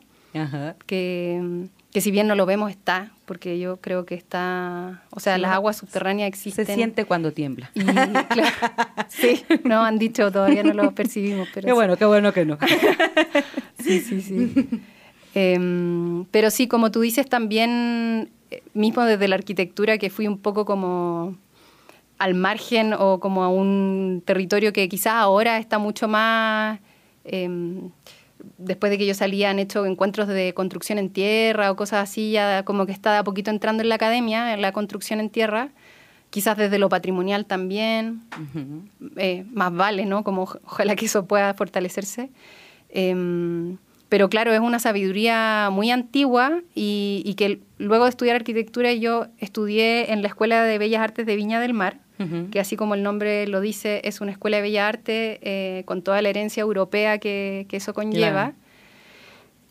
Que, 0.86 1.68
que 1.92 2.02
si 2.02 2.12
bien 2.12 2.28
no 2.28 2.36
lo 2.36 2.46
vemos 2.46 2.70
está, 2.70 3.12
porque 3.26 3.58
yo 3.58 3.78
creo 3.78 4.06
que 4.06 4.16
está, 4.16 5.02
o 5.12 5.20
sea, 5.22 5.38
las 5.38 5.52
aguas 5.52 5.78
subterráneas 5.78 6.28
existen. 6.28 6.66
Se 6.66 6.76
siente 6.76 7.06
cuando 7.06 7.32
tiembla. 7.32 7.72
sí, 9.08 9.44
no 9.64 9.84
han 9.84 9.98
dicho, 9.98 10.32
todavía 10.32 10.62
no 10.64 10.74
lo 10.74 10.92
percibimos. 10.92 11.48
Pero 11.54 11.68
qué 11.68 11.74
bueno, 11.74 11.96
qué 11.96 12.06
bueno 12.06 12.34
que 12.34 12.46
no. 12.46 12.58
sí, 13.84 14.02
sí, 14.02 14.22
sí. 14.22 14.68
Em, 15.36 16.25
pero 16.32 16.50
sí, 16.50 16.68
como 16.68 16.92
tú 16.92 17.01
dices, 17.01 17.27
también, 17.27 18.32
eh, 18.51 18.63
mismo 18.74 19.04
desde 19.04 19.27
la 19.27 19.36
arquitectura, 19.36 19.98
que 19.98 20.10
fui 20.10 20.27
un 20.27 20.39
poco 20.39 20.65
como 20.65 21.38
al 22.18 22.34
margen 22.34 22.94
o 22.94 23.20
como 23.20 23.44
a 23.44 23.50
un 23.50 24.24
territorio 24.25 24.72
que 24.72 24.88
quizás 24.89 25.13
ahora 25.13 25.60
está 25.60 25.77
mucho 25.77 26.08
más... 26.08 26.80
Em, 27.25 27.92
después 28.58 28.92
de 28.92 28.98
que 28.98 29.06
yo 29.06 29.13
salía 29.13 29.50
han 29.50 29.60
hecho 29.60 29.86
encuentros 29.86 30.27
de 30.27 30.54
construcción 30.54 31.00
en 31.00 31.10
tierra 31.10 31.72
o 31.72 31.75
cosas 31.75 32.10
así, 32.10 32.32
ya 32.32 32.63
como 32.63 32.86
que 32.86 32.92
está 32.92 33.20
a 33.20 33.24
poquito 33.24 33.50
entrando 33.51 33.84
en 33.84 33.89
la 33.89 33.96
academia, 33.96 34.54
en 34.54 34.62
la 34.62 34.72
construcción 34.72 35.20
en 35.20 35.30
tierra, 35.30 35.70
quizás 36.30 36.58
desde 36.58 36.80
lo 36.80 36.88
patrimonial 36.88 37.46
también, 37.46 38.22
eh, 39.18 39.46
más 39.51 39.74
vale, 39.74 40.06
¿no? 40.06 40.24
Como 40.24 40.44
ojalá 40.44 40.96
que 40.96 41.06
eso 41.06 41.25
pueda 41.25 41.54
fortalecerse. 41.54 42.30
Em, 42.89 43.77
pero 44.16 44.30
claro, 44.30 44.54
es 44.54 44.62
una 44.62 44.80
sabiduría 44.80 45.68
muy 45.74 45.92
antigua 45.92 46.62
y, 46.74 47.22
y, 47.26 47.34
que 47.34 47.60
luego 47.78 48.06
de 48.06 48.12
estudiar 48.12 48.38
arquitectura 48.38 48.94
yo 48.94 49.28
estudié 49.40 50.14
en 50.14 50.22
la 50.22 50.30
Escuela 50.30 50.64
de 50.64 50.78
Bellas 50.78 51.02
Artes 51.02 51.26
de 51.26 51.36
Viña 51.36 51.60
del 51.60 51.74
Mar, 51.74 52.00
que 52.50 52.62
así 52.62 52.78
como 52.78 52.96
el 52.96 53.04
nombre 53.04 53.46
lo 53.46 53.60
dice, 53.60 54.00
es 54.06 54.22
una 54.22 54.32
escuela 54.32 54.56
de 54.56 54.64
bella 54.64 54.88
arte 54.88 55.40
eh, 55.42 55.84
con 55.84 56.02
toda 56.02 56.22
la 56.22 56.30
herencia 56.30 56.62
europea 56.62 57.18
que, 57.18 57.68
eso 57.70 57.94
conlleva. 57.94 58.54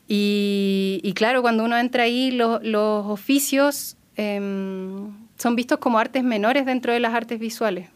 Y, 0.09 1.11
claro, 1.17 1.41
cuando 1.41 1.65
uno 1.65 1.79
entra 1.79 2.03
ahí, 2.03 2.31
los 2.31 3.07
oficios 3.07 3.97
em, 4.17 5.11
son 5.39 5.57
vistos 5.57 5.79
como 5.79 5.99
artes 5.99 6.23
menores 6.23 6.67
dentro 6.67 6.93
de 6.93 7.01
las 7.01 7.15
artes 7.15 7.39
visuales. 7.41 7.89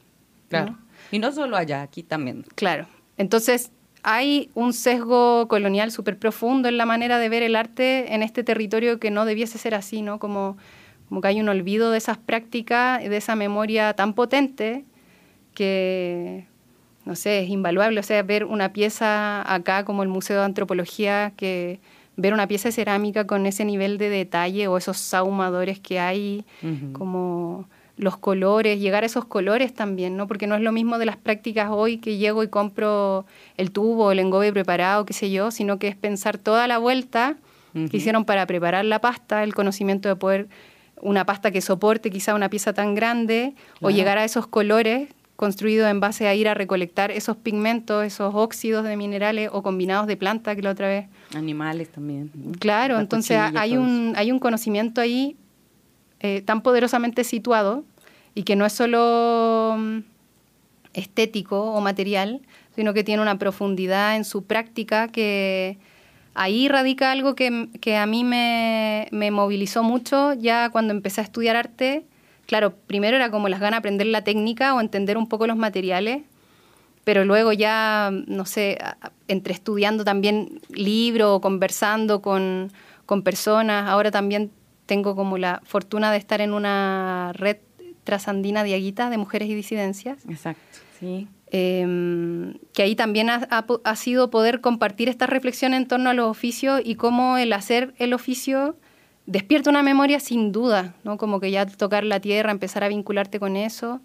Claro. 0.48 0.78
Y 1.12 1.18
no 1.18 1.30
solo 1.30 1.58
allá, 1.58 1.82
aquí 1.82 2.02
también. 2.02 2.46
Claro. 2.54 2.86
Entonces, 3.18 3.70
hay 4.02 4.50
un 4.54 4.72
sesgo 4.72 5.48
colonial 5.48 5.90
súper 5.90 6.18
profundo 6.18 6.68
en 6.68 6.76
la 6.76 6.86
manera 6.86 7.18
de 7.18 7.28
ver 7.28 7.42
el 7.42 7.56
arte 7.56 8.14
en 8.14 8.22
este 8.22 8.44
territorio 8.44 8.98
que 8.98 9.10
no 9.10 9.24
debiese 9.24 9.58
ser 9.58 9.74
así, 9.74 10.02
¿no? 10.02 10.18
Como 10.18 10.56
como 11.08 11.20
que 11.22 11.28
hay 11.28 11.40
un 11.40 11.48
olvido 11.48 11.90
de 11.90 11.98
esas 11.98 12.18
prácticas, 12.18 13.00
de 13.00 13.16
esa 13.16 13.34
memoria 13.34 13.94
tan 13.94 14.12
potente 14.12 14.84
que, 15.54 16.46
no 17.04 17.16
sé, 17.16 17.40
es 17.40 17.48
invaluable. 17.48 17.98
O 17.98 18.02
sea, 18.02 18.22
ver 18.22 18.44
una 18.44 18.72
pieza 18.72 19.52
acá 19.52 19.84
como 19.84 20.02
el 20.02 20.08
Museo 20.08 20.38
de 20.38 20.44
Antropología, 20.44 21.32
que 21.36 21.80
ver 22.16 22.34
una 22.34 22.46
pieza 22.46 22.68
de 22.68 22.72
cerámica 22.72 23.26
con 23.26 23.46
ese 23.46 23.64
nivel 23.64 23.96
de 23.96 24.10
detalle 24.10 24.68
o 24.68 24.76
esos 24.76 24.98
sahumadores 24.98 25.80
que 25.80 25.98
hay, 25.98 26.44
como 26.92 27.68
los 27.98 28.16
colores, 28.16 28.80
llegar 28.80 29.02
a 29.02 29.06
esos 29.06 29.24
colores 29.24 29.74
también, 29.74 30.16
¿no? 30.16 30.26
Porque 30.26 30.46
no 30.46 30.54
es 30.54 30.62
lo 30.62 30.72
mismo 30.72 30.98
de 30.98 31.06
las 31.06 31.16
prácticas 31.16 31.68
hoy 31.70 31.98
que 31.98 32.16
llego 32.16 32.42
y 32.42 32.48
compro 32.48 33.26
el 33.56 33.72
tubo, 33.72 34.12
el 34.12 34.20
engobe 34.20 34.52
preparado, 34.52 35.04
qué 35.04 35.12
sé 35.12 35.30
yo, 35.30 35.50
sino 35.50 35.78
que 35.78 35.88
es 35.88 35.96
pensar 35.96 36.38
toda 36.38 36.66
la 36.66 36.78
vuelta 36.78 37.36
que 37.72 37.96
hicieron 37.96 38.24
para 38.24 38.46
preparar 38.46 38.84
la 38.84 39.00
pasta, 39.00 39.44
el 39.44 39.54
conocimiento 39.54 40.08
de 40.08 40.16
poder 40.16 40.48
una 41.00 41.24
pasta 41.26 41.52
que 41.52 41.60
soporte 41.60 42.10
quizá 42.10 42.34
una 42.34 42.48
pieza 42.48 42.72
tan 42.72 42.94
grande 42.94 43.54
o 43.80 43.90
llegar 43.90 44.18
a 44.18 44.24
esos 44.24 44.48
colores 44.48 45.08
construidos 45.36 45.88
en 45.88 46.00
base 46.00 46.26
a 46.26 46.34
ir 46.34 46.48
a 46.48 46.54
recolectar 46.54 47.12
esos 47.12 47.36
pigmentos, 47.36 48.04
esos 48.04 48.34
óxidos 48.34 48.82
de 48.82 48.96
minerales 48.96 49.50
o 49.52 49.62
combinados 49.62 50.08
de 50.08 50.16
planta 50.16 50.56
que 50.56 50.62
la 50.62 50.70
otra 50.70 50.88
vez. 50.88 51.06
Animales 51.36 51.90
también. 51.90 52.32
Claro, 52.58 52.98
entonces 52.98 53.38
hay 53.38 53.76
un, 53.76 54.14
hay 54.16 54.32
un 54.32 54.40
conocimiento 54.40 55.00
ahí 55.00 55.36
eh, 56.20 56.42
tan 56.42 56.62
poderosamente 56.62 57.24
situado 57.24 57.84
y 58.34 58.42
que 58.42 58.56
no 58.56 58.66
es 58.66 58.72
solo 58.72 59.76
mm, 59.78 59.98
estético 60.94 61.72
o 61.72 61.80
material, 61.80 62.40
sino 62.74 62.94
que 62.94 63.04
tiene 63.04 63.22
una 63.22 63.38
profundidad 63.38 64.16
en 64.16 64.24
su 64.24 64.44
práctica 64.44 65.08
que 65.08 65.78
ahí 66.34 66.68
radica 66.68 67.10
algo 67.10 67.34
que, 67.34 67.68
que 67.80 67.96
a 67.96 68.06
mí 68.06 68.24
me, 68.24 69.08
me 69.10 69.30
movilizó 69.30 69.82
mucho 69.82 70.34
ya 70.34 70.70
cuando 70.70 70.92
empecé 70.92 71.20
a 71.20 71.24
estudiar 71.24 71.56
arte. 71.56 72.04
Claro, 72.46 72.74
primero 72.86 73.16
era 73.16 73.30
como 73.30 73.48
las 73.48 73.60
ganas 73.60 73.76
de 73.76 73.78
aprender 73.78 74.06
la 74.06 74.22
técnica 74.22 74.74
o 74.74 74.80
entender 74.80 75.18
un 75.18 75.28
poco 75.28 75.46
los 75.46 75.56
materiales, 75.56 76.22
pero 77.08 77.24
luego 77.24 77.54
ya, 77.54 78.10
no 78.12 78.44
sé, 78.44 78.76
entre 79.28 79.54
estudiando 79.54 80.04
también 80.04 80.60
libros 80.68 81.30
o 81.30 81.40
conversando 81.40 82.20
con, 82.20 82.70
personas, 83.24 83.88
ahora 83.88 84.10
también 84.10 84.50
tengo 84.88 85.14
como 85.14 85.36
la 85.36 85.60
fortuna 85.64 86.10
de 86.10 86.16
estar 86.16 86.40
en 86.40 86.54
una 86.54 87.32
red 87.34 87.58
trasandina 88.04 88.64
diaguita 88.64 89.10
de 89.10 89.18
mujeres 89.18 89.50
y 89.50 89.54
disidencias. 89.54 90.24
Exacto, 90.28 90.78
sí. 90.98 91.28
Em, 91.50 92.54
que 92.72 92.82
ahí 92.82 92.96
también 92.96 93.30
ha, 93.30 93.46
ha, 93.84 93.96
sido 93.96 94.30
poder 94.30 94.60
compartir 94.60 95.08
esta 95.08 95.26
reflexión 95.26 95.74
en 95.74 95.86
torno 95.86 96.10
a 96.10 96.14
los 96.14 96.26
oficios 96.26 96.80
y 96.84 96.94
cómo 96.94 97.38
el 97.38 97.52
hacer 97.52 97.94
el 97.98 98.12
oficio 98.12 98.76
despierta 99.26 99.70
una 99.70 99.82
memoria 99.82 100.20
sin 100.20 100.52
duda, 100.52 100.94
¿no? 101.04 101.18
Como 101.18 101.38
que 101.38 101.50
ya 101.50 101.66
tocar 101.66 102.04
la 102.04 102.20
tierra, 102.20 102.50
empezar 102.50 102.82
a 102.82 102.88
vincularte 102.88 103.38
con 103.38 103.56
eso, 103.56 104.00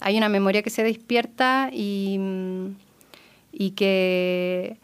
hay 0.00 0.16
una 0.16 0.28
memoria 0.28 0.62
que 0.62 0.70
se 0.70 0.82
despierta 0.82 1.70
y, 1.72 2.16
mm, 2.18 2.76
y 3.52 3.70
que, 3.72 4.78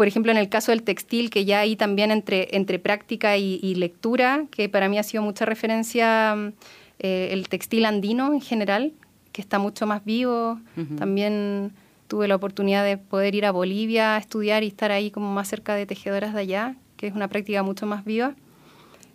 por 0.00 0.08
ejemplo, 0.08 0.32
en 0.32 0.38
el 0.38 0.48
caso 0.48 0.72
del 0.72 0.82
textil, 0.82 1.28
que 1.28 1.44
ya 1.44 1.60
hay 1.60 1.76
también 1.76 2.10
entre, 2.10 2.56
entre 2.56 2.78
práctica 2.78 3.36
y, 3.36 3.74
lectura, 3.74 4.46
que 4.50 4.70
para 4.70 4.88
mí 4.88 4.98
ha 4.98 5.02
sido 5.02 5.22
mucha 5.22 5.44
referencia 5.44 6.34
mm, 6.34 6.52
eh, 7.00 7.28
el 7.32 7.50
textil 7.50 7.84
andino 7.84 8.32
en 8.32 8.40
general, 8.40 8.94
que 9.30 9.42
está 9.42 9.58
mucho 9.58 9.86
más 9.86 10.02
vivo. 10.06 10.58
También 10.96 11.72
tuve 12.08 12.28
la 12.28 12.36
oportunidad 12.36 12.82
de 12.82 12.96
poder 12.96 13.34
ir 13.34 13.44
a 13.44 13.50
Bolivia 13.50 14.16
a 14.16 14.18
estudiar 14.18 14.64
y 14.64 14.68
estar 14.68 14.90
ahí 14.90 15.10
como 15.10 15.34
más 15.34 15.48
cerca 15.48 15.74
de 15.74 15.84
tejedoras 15.84 16.32
de 16.32 16.40
allá, 16.40 16.76
que 16.96 17.06
es 17.06 17.14
una 17.14 17.28
práctica 17.28 17.62
mucho 17.62 17.84
más 17.84 18.02
viva. 18.06 18.34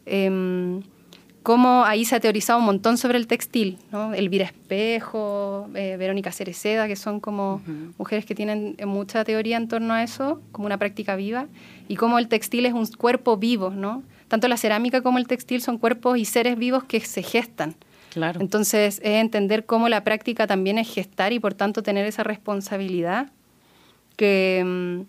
Eh, 0.05 0.83
cómo 1.45 1.85
ahí 1.85 2.05
se 2.05 2.15
ha 2.15 2.19
teorizado 2.19 2.57
un 2.57 2.65
montón 2.65 2.97
sobre 2.97 3.19
el 3.19 3.27
textil, 3.27 3.77
¿no? 3.91 4.15
Elvira 4.15 4.45
Espejo, 4.45 5.69
eh, 5.75 5.95
Verónica 5.95 6.31
Cereceda, 6.31 6.87
que 6.87 6.95
son 6.95 7.19
como 7.19 7.61
mujeres 7.99 8.25
que 8.25 8.33
tienen 8.33 8.75
mucha 8.83 9.23
teoría 9.23 9.57
en 9.57 9.67
torno 9.67 9.93
a 9.93 10.01
eso, 10.01 10.41
como 10.51 10.65
una 10.65 10.79
práctica 10.79 11.15
viva, 11.15 11.45
y 11.87 11.97
cómo 11.97 12.17
el 12.17 12.29
textil 12.29 12.65
es 12.65 12.73
un 12.73 12.87
cuerpo 12.87 13.37
vivo, 13.37 13.69
¿no? 13.69 14.01
Tanto 14.27 14.47
la 14.47 14.57
cerámica 14.57 15.01
como 15.01 15.19
el 15.19 15.27
textil 15.27 15.61
son 15.61 15.77
cuerpos 15.77 16.17
y 16.17 16.25
seres 16.25 16.57
vivos 16.57 16.83
que 16.83 16.99
se 16.99 17.21
gestan. 17.21 17.75
Claro. 18.09 18.41
Entonces, 18.41 18.99
es 19.03 19.21
entender 19.21 19.67
cómo 19.67 19.87
la 19.87 20.03
práctica 20.03 20.47
también 20.47 20.79
es 20.79 20.91
gestar 20.91 21.31
y 21.31 21.39
por 21.39 21.53
tanto 21.53 21.83
tener 21.83 22.07
esa 22.07 22.23
responsabilidad 22.23 23.29
que, 24.15 24.63
mm, 24.65 25.01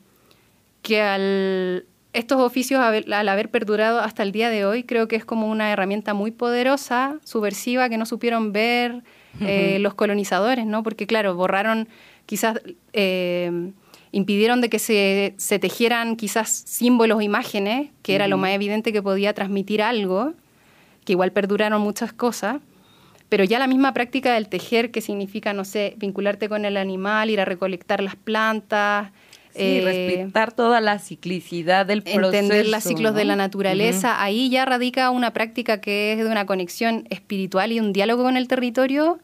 que 0.82 1.00
al, 1.00 1.86
estos 2.16 2.40
oficios, 2.40 2.80
al 2.80 3.28
haber 3.28 3.50
perdurado 3.50 4.00
hasta 4.00 4.22
el 4.22 4.32
día 4.32 4.48
de 4.48 4.64
hoy, 4.64 4.84
creo 4.84 5.06
que 5.06 5.16
es 5.16 5.24
como 5.24 5.48
una 5.48 5.70
herramienta 5.70 6.14
muy 6.14 6.30
poderosa, 6.30 7.18
subversiva, 7.24 7.90
que 7.90 7.98
no 7.98 8.06
supieron 8.06 8.52
ver 8.52 9.02
eh, 9.40 9.78
los 9.80 9.92
colonizadores, 9.92 10.64
¿no? 10.64 10.82
Porque, 10.82 11.06
claro, 11.06 11.34
borraron, 11.34 11.88
quizás 12.24 12.58
eh, 12.94 13.70
impidieron 14.12 14.62
de 14.62 14.70
que 14.70 14.78
se, 14.78 15.58
tejieran 15.58 16.16
quizás 16.16 16.48
símbolos 16.66 17.18
o 17.18 17.20
imágenes, 17.20 17.90
que 18.02 18.14
era 18.14 18.28
lo 18.28 18.38
más 18.38 18.52
evidente 18.52 18.94
que 18.94 19.02
podía 19.02 19.34
transmitir 19.34 19.82
algo, 19.82 20.32
que 21.04 21.12
igual 21.12 21.32
perduraron 21.32 21.82
muchas 21.82 22.14
cosas. 22.14 22.62
Pero 23.28 23.44
ya 23.44 23.58
la 23.58 23.66
misma 23.66 23.92
práctica 23.92 24.32
del 24.32 24.48
tejer, 24.48 24.90
que 24.90 25.02
significa, 25.02 25.52
no 25.52 25.66
sé, 25.66 25.94
vincularte 25.98 26.48
con 26.48 26.64
el 26.64 26.78
animal, 26.78 27.28
ir 27.28 27.40
a 27.40 27.44
recolectar 27.44 28.02
las 28.02 28.16
plantas, 28.16 29.10
Sí, 29.56 29.78
eh, 29.78 29.80
respetar 29.82 30.52
toda 30.52 30.82
la 30.82 30.98
ciclicidad 30.98 31.86
del 31.86 32.02
proceso. 32.02 32.26
Entender 32.26 32.66
los 32.66 32.84
ciclos 32.84 33.14
de 33.14 33.24
la 33.24 33.36
naturaleza. 33.36 34.22
Ahí 34.22 34.50
ya 34.50 34.66
radica 34.66 35.10
una 35.10 35.32
práctica 35.32 35.80
que 35.80 36.12
es 36.12 36.18
de 36.18 36.30
una 36.30 36.44
conexión 36.44 37.06
espiritual 37.08 37.72
y 37.72 37.80
un 37.80 37.94
diálogo 37.94 38.24
con 38.24 38.36
el 38.36 38.48
territorio 38.48 39.18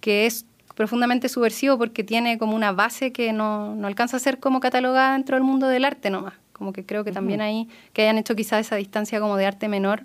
que 0.00 0.26
es 0.26 0.44
profundamente 0.74 1.28
subversivo 1.30 1.78
porque 1.78 2.04
tiene 2.04 2.36
como 2.38 2.54
una 2.54 2.72
base 2.72 3.12
que 3.12 3.32
no, 3.32 3.74
no 3.74 3.86
alcanza 3.86 4.18
a 4.18 4.20
ser 4.20 4.38
como 4.38 4.60
catalogada 4.60 5.14
dentro 5.14 5.36
del 5.36 5.44
mundo 5.44 5.68
del 5.68 5.86
arte 5.86 6.10
nomás. 6.10 6.34
Como 6.52 6.72
que 6.72 6.84
creo 6.84 7.02
que 7.02 7.12
también 7.12 7.40
ahí, 7.40 7.68
que 7.94 8.02
hayan 8.02 8.18
hecho 8.18 8.36
quizás 8.36 8.66
esa 8.66 8.76
distancia 8.76 9.20
como 9.20 9.36
de 9.36 9.46
arte 9.46 9.68
menor, 9.68 10.04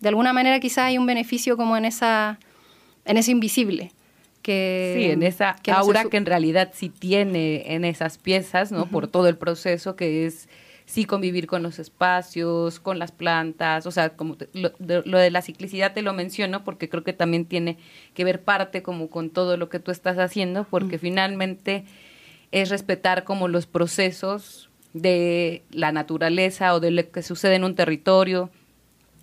de 0.00 0.08
alguna 0.08 0.32
manera 0.32 0.58
quizás 0.58 0.84
hay 0.86 0.96
un 0.96 1.06
beneficio 1.06 1.56
como 1.56 1.76
en 1.76 1.84
esa 1.84 2.38
en 3.04 3.16
ese 3.16 3.32
invisible 3.32 3.92
sí, 4.96 5.10
en 5.10 5.22
esa 5.22 5.56
aura 5.72 6.04
que 6.04 6.16
en 6.16 6.26
realidad 6.26 6.70
sí 6.74 6.88
tiene 6.88 7.74
en 7.74 7.84
esas 7.84 8.18
piezas, 8.18 8.72
¿no? 8.72 8.86
Por 8.86 9.08
todo 9.08 9.28
el 9.28 9.36
proceso 9.36 9.96
que 9.96 10.26
es 10.26 10.48
sí 10.88 11.04
convivir 11.04 11.46
con 11.46 11.62
los 11.62 11.78
espacios, 11.78 12.80
con 12.80 12.98
las 12.98 13.12
plantas, 13.12 13.84
o 13.84 13.90
sea, 13.90 14.16
como 14.16 14.38
lo, 14.54 14.70
de, 14.78 15.30
la 15.30 15.42
ciclicidad 15.42 15.92
te 15.92 16.00
lo 16.00 16.14
menciono 16.14 16.64
porque 16.64 16.88
creo 16.88 17.04
que 17.04 17.12
también 17.12 17.44
tiene 17.44 17.76
que 18.14 18.24
ver 18.24 18.40
parte 18.40 18.82
como 18.82 19.10
con 19.10 19.28
todo 19.28 19.58
lo 19.58 19.68
que 19.68 19.80
tú 19.80 19.90
estás 19.90 20.18
haciendo, 20.18 20.64
porque 20.64 20.98
finalmente 20.98 21.84
es 22.52 22.70
respetar 22.70 23.24
como 23.24 23.48
los 23.48 23.66
procesos 23.66 24.70
de 24.94 25.62
la 25.70 25.92
naturaleza 25.92 26.74
o 26.74 26.80
de 26.80 26.90
lo 26.90 27.10
que 27.10 27.22
sucede 27.22 27.56
en 27.56 27.64
un 27.64 27.74
territorio, 27.74 28.50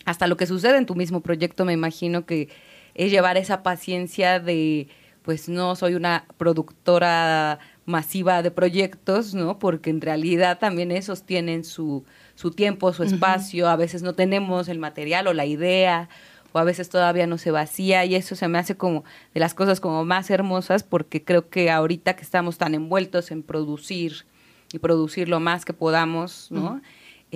hasta 0.06 0.28
lo 0.28 0.38
que 0.38 0.46
sucede 0.46 0.78
en 0.78 0.86
tu 0.86 0.94
mismo 0.94 1.22
proyecto, 1.22 1.66
me 1.66 1.74
imagino 1.74 2.28
que 2.28 2.50
es 2.94 3.10
llevar 3.10 3.38
esa 3.38 3.64
paciencia 3.64 4.40
de 4.40 4.88
pues 5.26 5.50
no 5.50 5.76
soy 5.76 5.96
una 5.96 6.26
productora 6.38 7.58
masiva 7.86 8.44
de 8.44 8.52
proyectos, 8.52 9.34
¿no? 9.34 9.58
Porque 9.58 9.90
en 9.90 10.00
realidad 10.00 10.60
también 10.60 10.92
esos 10.92 11.24
tienen 11.24 11.64
su, 11.64 12.06
su 12.36 12.52
tiempo, 12.52 12.94
su 12.94 13.04
espacio, 13.04 13.68
a 13.68 13.76
veces 13.76 14.04
no 14.04 14.14
tenemos 14.14 14.68
el 14.68 14.78
material 14.78 15.28
o 15.28 15.34
la 15.34 15.48
idea, 15.48 16.10
o 16.52 16.60
a 16.60 16.64
veces 16.64 16.90
todavía 16.90 17.26
no 17.26 17.40
se 17.40 17.50
vacía, 17.50 18.06
y 18.06 18.14
eso 18.14 18.36
se 18.36 18.48
me 18.48 18.60
hace 18.60 18.78
como 18.78 19.04
de 19.34 19.40
las 19.40 19.56
cosas 19.56 19.80
como 19.80 20.06
más 20.06 20.30
hermosas, 20.30 20.84
porque 20.84 21.24
creo 21.24 21.50
que 21.50 21.72
ahorita 21.72 22.16
que 22.16 22.22
estamos 22.22 22.60
tan 22.60 22.76
envueltos 22.76 23.32
en 23.32 23.42
producir 23.42 24.26
y 24.74 24.78
producir 24.78 25.28
lo 25.28 25.40
más 25.40 25.66
que 25.66 25.74
podamos, 25.74 26.52
¿no? 26.52 26.82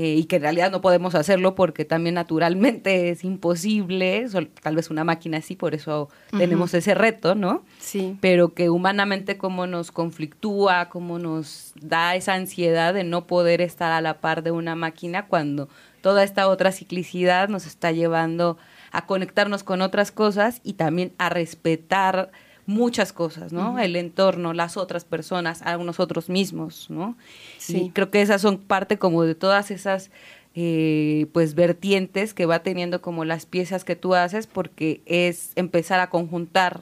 Eh, 0.02 0.16
y 0.16 0.24
que 0.24 0.38
en 0.38 0.44
realidad 0.44 0.72
no 0.72 0.80
podemos 0.80 1.14
hacerlo 1.14 1.56
porque 1.56 1.84
también 1.84 2.16
naturalmente 2.16 3.10
es 3.10 3.26
imposible, 3.26 4.26
tal 4.64 4.78
vez 4.78 4.90
una 4.90 5.04
máquina 5.04 5.42
sí, 5.42 5.58
por 5.58 5.76
eso 5.76 6.08
tenemos 6.30 6.74
ese 6.74 6.96
reto, 6.96 7.36
¿no? 7.36 7.66
Sí. 7.80 8.18
Pero 8.22 8.54
que 8.54 8.70
humanamente 8.70 9.38
como 9.38 9.68
nos 9.68 9.92
conflictúa, 9.92 10.88
como 10.88 11.20
nos 11.20 11.74
da 11.82 12.16
esa 12.16 12.36
ansiedad 12.36 12.94
de 12.94 13.04
no 13.04 13.28
poder 13.28 13.60
estar 13.60 13.92
a 13.92 14.00
la 14.00 14.22
par 14.22 14.42
de 14.42 14.52
una 14.52 14.74
máquina 14.74 15.28
cuando 15.28 15.68
toda 16.00 16.24
esta 16.24 16.48
otra 16.48 16.72
ciclicidad 16.72 17.50
nos 17.50 17.66
está 17.66 17.92
llevando 17.92 18.58
a 18.94 19.06
conectarnos 19.06 19.64
con 19.64 19.82
otras 19.82 20.14
cosas 20.14 20.62
y 20.64 20.74
también 20.74 21.12
a 21.18 21.28
respetar 21.28 22.32
muchas 22.70 23.12
cosas, 23.12 23.52
¿no? 23.52 23.80
El 23.80 23.96
entorno, 23.96 24.54
las 24.54 24.78
otras 24.78 25.04
personas, 25.04 25.64
a 25.64 25.76
nosotros 25.78 26.30
mismos, 26.30 26.88
¿no? 26.90 27.18
Sí. 27.58 27.86
Y 27.86 27.90
creo 27.90 28.12
que 28.12 28.22
esas 28.22 28.42
son 28.42 28.60
parte 28.60 29.00
como 29.00 29.24
de 29.24 29.34
todas 29.34 29.72
esas 29.72 30.12
eh, 30.54 31.26
pues 31.34 31.56
vertientes 31.56 32.36
que 32.36 32.46
va 32.46 32.60
teniendo 32.60 33.02
como 33.02 33.26
las 33.26 33.48
piezas 33.48 33.84
que 33.84 33.96
tú 33.96 34.14
haces 34.14 34.46
porque 34.46 35.02
es 35.08 35.52
empezar 35.56 36.00
a 36.00 36.12
conjuntar 36.12 36.82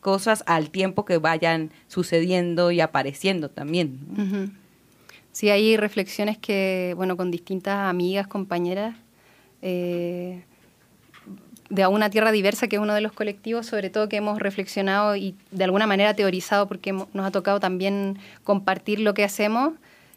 cosas 0.00 0.44
al 0.46 0.70
tiempo 0.70 1.04
que 1.04 1.18
vayan 1.18 1.72
sucediendo 1.88 2.70
y 2.70 2.80
apareciendo 2.80 3.50
también. 3.50 4.54
Sí, 5.32 5.50
hay 5.50 5.76
reflexiones 5.76 6.38
que, 6.38 6.92
bueno, 6.96 7.16
con 7.16 7.32
distintas 7.32 7.90
amigas, 7.90 8.28
compañeras, 8.28 8.94
eh, 9.62 10.44
de 11.70 11.86
una 11.86 12.10
tierra 12.10 12.32
diversa, 12.32 12.68
que 12.68 12.76
es 12.76 12.82
uno 12.82 12.94
de 12.94 13.00
los 13.00 13.12
colectivos, 13.12 13.66
sobre 13.66 13.90
todo 13.90 14.08
que 14.08 14.16
hemos 14.16 14.38
reflexionado 14.38 15.16
y 15.16 15.34
de 15.50 15.64
alguna 15.64 15.86
manera 15.86 16.14
teorizado, 16.14 16.68
porque 16.68 16.92
nos 16.92 17.26
ha 17.26 17.30
tocado 17.30 17.60
también 17.60 18.18
compartir 18.44 19.00
lo 19.00 19.14
que 19.14 19.24
hacemos 19.24 19.72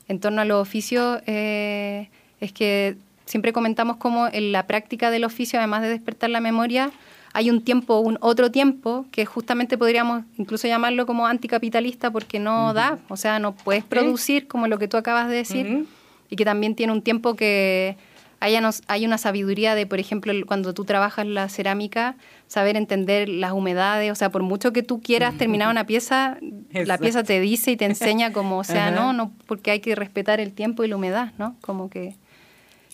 en 0.08 0.20
torno 0.20 0.42
a 0.42 0.46
los 0.46 0.62
oficios, 0.62 1.22
eh, 1.26 2.10
es 2.40 2.52
que 2.52 2.96
siempre 3.26 3.54
comentamos 3.54 3.98
cómo 3.98 4.28
en 4.28 4.52
la 4.52 4.68
práctica 4.68 5.12
del 5.12 5.26
oficio, 5.26 5.60
además 5.60 5.82
de 5.82 5.90
despertar 5.90 6.30
la 6.30 6.40
memoria, 6.40 6.92
hay 7.34 7.50
un 7.50 7.62
tiempo, 7.62 8.00
un 8.00 8.18
otro 8.22 8.52
tiempo, 8.52 9.06
que 9.12 9.26
justamente 9.26 9.78
podríamos 9.78 10.24
incluso 10.38 10.68
llamarlo 10.68 11.06
como 11.06 11.28
anticapitalista 11.28 12.10
porque 12.10 12.40
no 12.40 12.74
da, 12.74 13.00
o 13.10 13.18
sea, 13.18 13.40
no 13.40 13.54
puedes 13.54 13.84
producir 13.84 14.48
como 14.48 14.68
lo 14.68 14.80
que 14.80 14.88
tú 14.88 14.98
acabas 14.98 15.30
de 15.30 15.36
decir, 15.36 15.86
y 16.30 16.36
que 16.36 16.46
también 16.46 16.76
tiene 16.76 16.94
un 16.94 17.02
tiempo 17.02 17.36
que 17.36 17.98
hay 18.40 19.06
una 19.06 19.18
sabiduría 19.18 19.76
de, 19.76 19.86
por 19.86 20.00
ejemplo, 20.00 20.34
cuando 20.46 20.74
tú 20.74 20.86
trabajas 20.86 21.26
la 21.26 21.50
cerámica, 21.50 22.16
saber 22.48 22.78
entender 22.78 23.30
las 23.30 23.52
humedades, 23.52 24.12
o 24.12 24.16
sea, 24.16 24.30
por 24.30 24.44
mucho 24.44 24.74
que 24.74 24.84
tú 24.84 25.02
quieras 25.02 25.38
terminar 25.38 25.70
una 25.70 25.86
pieza, 25.86 26.38
la 26.72 26.98
pieza 26.98 27.24
te 27.24 27.40
dice 27.40 27.72
y 27.72 27.78
te 27.78 27.86
enseña 27.86 28.32
como, 28.34 28.60
o 28.60 28.64
sea, 28.64 28.92
no, 28.92 29.14
no, 29.14 29.32
porque 29.48 29.72
hay 29.72 29.80
que 29.80 29.96
respetar 29.96 30.40
el 30.40 30.54
tiempo 30.54 30.84
y 30.84 30.88
la 30.88 30.96
humedad, 30.96 31.34
¿no? 31.38 31.56
Como 31.62 31.90
que 31.90 32.16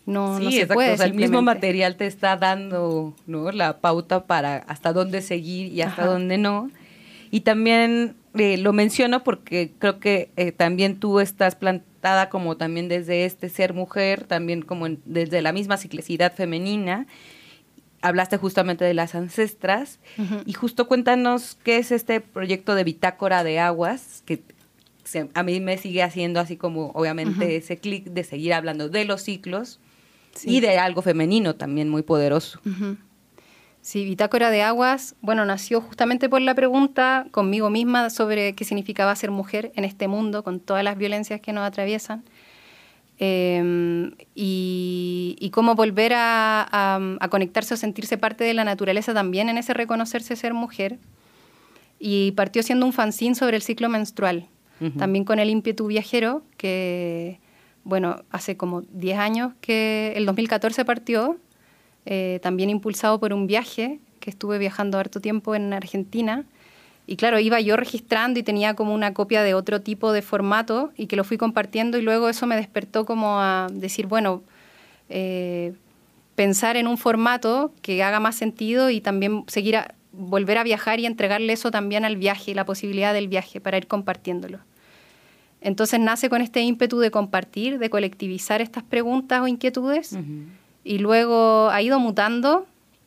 no, 0.06 0.40
no 0.40 0.52
se 0.52 0.68
puede. 0.68 1.04
el 1.04 1.14
mismo 1.14 1.42
material 1.42 1.96
te 1.96 2.08
está 2.08 2.36
dando 2.36 3.14
¿no? 3.26 3.52
la 3.52 3.80
pauta 3.80 4.26
para 4.26 4.58
hasta 4.58 4.92
dónde 4.92 5.22
seguir 5.22 5.72
y 5.72 5.82
hasta 5.82 6.06
dónde 6.06 6.38
no. 6.38 6.70
Y 7.32 7.42
también 7.42 8.16
eh, 8.36 8.58
lo 8.58 8.74
menciono 8.74 9.24
porque 9.24 9.72
creo 9.80 10.00
que 10.00 10.30
eh, 10.36 10.52
también 10.52 11.00
tú 11.00 11.20
estás 11.20 11.56
como 12.30 12.58
también 12.58 12.89
desde 12.89 13.26
este 13.26 13.50
ser 13.50 13.74
mujer, 13.74 14.26
también 14.26 14.62
como 14.62 14.88
desde 15.06 15.42
la 15.42 15.52
misma 15.54 15.78
ciclicidad 15.78 16.34
femenina. 16.34 17.08
Hablaste 18.02 18.38
justamente 18.38 18.84
de 18.84 18.94
las 18.94 19.16
ancestras. 19.16 20.00
Y 20.46 20.54
justo 20.54 20.88
cuéntanos 20.88 21.58
qué 21.63 21.78
es 21.78 21.92
este 21.92 22.20
proyecto 22.20 22.76
de 22.76 22.84
bitácora 22.84 23.44
de 23.44 23.60
aguas 23.60 24.24
que 24.26 24.44
a 25.34 25.44
mí 25.44 25.60
me 25.60 25.78
sigue 25.78 26.02
haciendo 26.02 26.39
así 26.39 26.58
como 26.58 26.92
obviamente 26.94 27.56
ese 27.56 27.78
clic 27.78 28.06
de 28.06 28.24
seguir 28.24 28.54
hablando 28.54 28.89
de 28.89 29.06
los 29.06 29.22
ciclos 29.22 29.80
y 30.44 30.60
de 30.60 30.80
algo 30.80 31.02
femenino 31.02 31.56
también 31.56 31.89
muy 31.89 32.02
poderoso. 32.02 32.60
Sí, 33.84 34.06
Bitácora 34.06 34.50
de 34.50 34.62
Aguas, 34.62 35.13
bueno, 35.19 35.43
nació 35.43 35.82
justamente 35.82 36.30
por 36.30 36.39
la 36.39 36.56
pregunta 36.56 37.28
conmigo 37.32 37.69
misma 37.69 38.10
sobre 38.10 38.54
qué 38.54 38.63
significaba 38.63 39.13
ser 39.13 39.30
mujer 39.30 39.74
en 39.76 39.84
este 39.84 40.08
mundo, 40.08 40.41
con 40.41 40.62
todas 40.62 40.86
las 40.86 40.98
violencias 40.98 41.41
que 41.41 41.52
nos 41.52 41.67
atraviesan, 41.67 42.24
em, 43.19 44.13
y, 44.36 45.50
cómo 45.52 45.76
volver 45.76 46.13
a, 46.15 47.17
conectarse 47.30 47.74
o 47.74 47.78
sentirse 47.78 48.17
parte 48.17 48.46
de 48.46 48.54
la 48.54 48.63
naturaleza 48.63 49.13
también 49.13 49.50
en 49.50 49.58
ese 49.58 49.74
reconocerse 49.74 50.38
ser 50.38 50.54
mujer. 50.54 50.98
Y 52.00 52.32
partió 52.32 52.63
siendo 52.63 52.86
un 52.86 52.93
fanzine 52.93 53.36
sobre 53.36 53.58
el 53.58 53.62
ciclo 53.62 53.89
menstrual, 53.89 54.48
también 54.98 55.26
con 55.26 55.39
el 55.39 55.50
ímpetu 55.50 55.88
viajero, 55.88 56.41
que 56.56 57.41
bueno, 57.84 58.24
hace 58.32 58.56
como 58.56 58.82
10 58.82 59.19
años 59.19 59.54
que 59.60 60.13
el 60.15 60.26
2014 60.26 60.86
partió, 60.86 61.38
eh, 62.06 62.39
también 62.42 62.70
impulsado 62.70 63.20
por 63.20 63.34
un 63.34 63.48
viaje, 63.48 64.00
que 64.20 64.30
estuve 64.30 64.58
viajando 64.58 64.98
harto 64.98 65.20
tiempo 65.20 65.56
en 65.56 65.74
Argentina. 65.74 66.46
Y 67.06 67.18
claro, 67.18 67.39
iba 67.39 67.60
yo 67.60 67.76
registrando 67.76 68.39
y 68.39 68.44
tenía 68.44 68.76
como 68.76 68.94
una 68.94 69.13
copia 69.13 69.44
de 69.44 69.54
otro 69.54 69.82
tipo 69.82 70.13
de 70.13 70.22
formato 70.22 70.92
y 70.96 71.08
que 71.08 71.18
lo 71.18 71.26
fui 71.26 71.38
compartiendo 71.38 71.98
y 71.98 72.02
luego 72.02 72.30
eso 72.30 72.48
me 72.48 72.56
despertó 72.56 73.06
como 73.06 73.42
a 73.42 73.68
decir, 73.72 74.08
bueno, 74.08 74.42
eh, 75.10 75.74
pensar 76.36 76.78
en 76.78 76.88
un 76.88 76.98
formato 76.98 77.74
que 77.82 78.02
haga 78.02 78.22
más 78.22 78.36
sentido 78.36 78.89
y 78.89 79.02
también 79.02 79.44
seguir 79.48 79.76
a, 79.76 79.96
volver 80.13 80.58
a 80.58 80.63
viajar 80.63 81.00
y 81.02 81.06
entregarle 81.06 81.52
eso 81.52 81.72
también 81.72 82.06
al 82.06 82.16
viaje, 82.16 82.56
la 82.56 82.66
posibilidad 82.66 83.13
del 83.13 83.28
viaje 83.28 83.60
para 83.60 83.78
ir 83.78 83.88
compartiéndolo. 83.88 84.60
Entonces 85.60 86.00
nace 86.00 86.30
con 86.30 86.42
este 86.42 86.62
ímpetu 86.62 87.00
de 87.00 87.12
compartir, 87.12 87.80
de 87.80 87.89
colectivizar 87.89 88.62
estas 88.62 88.84
preguntas 88.84 89.42
o 89.42 89.48
inquietudes 89.48 90.18
y 90.84 90.98
luego 90.98 91.69
ha 91.69 91.82
ido 91.82 92.00
mutando, 92.00 92.65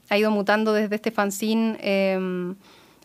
ha 0.09 0.19
ido 0.19 0.31
mutando 0.31 0.73
desde 0.73 0.97
este 0.97 1.11
fanzine 1.11 1.77
em, 1.81 2.55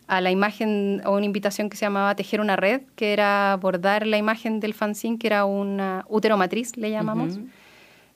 a 0.06 0.20
la 0.20 0.30
imagen 0.30 1.02
o 1.04 1.12
una 1.16 1.26
invitación 1.26 1.70
que 1.70 1.76
se 1.76 1.84
llamaba 1.84 2.14
Tejer 2.14 2.40
una 2.40 2.56
red, 2.56 2.82
que 2.96 3.12
era 3.12 3.52
abordar 3.52 4.06
la 4.06 4.18
imagen 4.18 4.60
del 4.60 4.74
fanzine, 4.74 5.18
que 5.18 5.26
era 5.26 5.44
una 5.44 6.04
útero 6.08 6.36
matriz, 6.36 6.76
le 6.76 6.90
llamamos, 6.90 7.38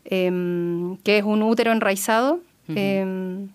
em, 0.04 0.96
que 0.98 1.18
es 1.18 1.24
un 1.24 1.42
útero 1.42 1.72
enraizado. 1.72 2.40
Em, 2.68 3.48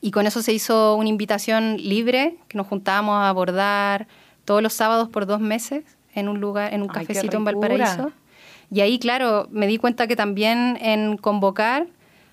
y 0.00 0.10
con 0.10 0.26
eso 0.26 0.42
se 0.42 0.52
hizo 0.52 0.96
una 0.96 1.08
invitación 1.08 1.76
libre, 1.76 2.36
que 2.48 2.58
nos 2.58 2.66
juntábamos 2.66 3.14
a 3.14 3.28
abordar 3.28 4.06
todos 4.44 4.62
los 4.62 4.72
sábados 4.72 5.08
por 5.08 5.26
dos 5.26 5.40
meses 5.40 5.84
en 6.14 6.28
un 6.28 6.40
lugar, 6.40 6.74
en 6.74 6.82
un 6.82 6.88
cafecito 6.88 7.36
en 7.36 7.44
Valparaíso. 7.44 8.12
Y 8.70 8.80
ahí, 8.80 8.98
claro, 8.98 9.48
me 9.50 9.66
di 9.66 9.78
cuenta 9.78 10.06
que 10.06 10.16
también 10.16 10.76
en 10.80 11.16
convocar 11.16 11.86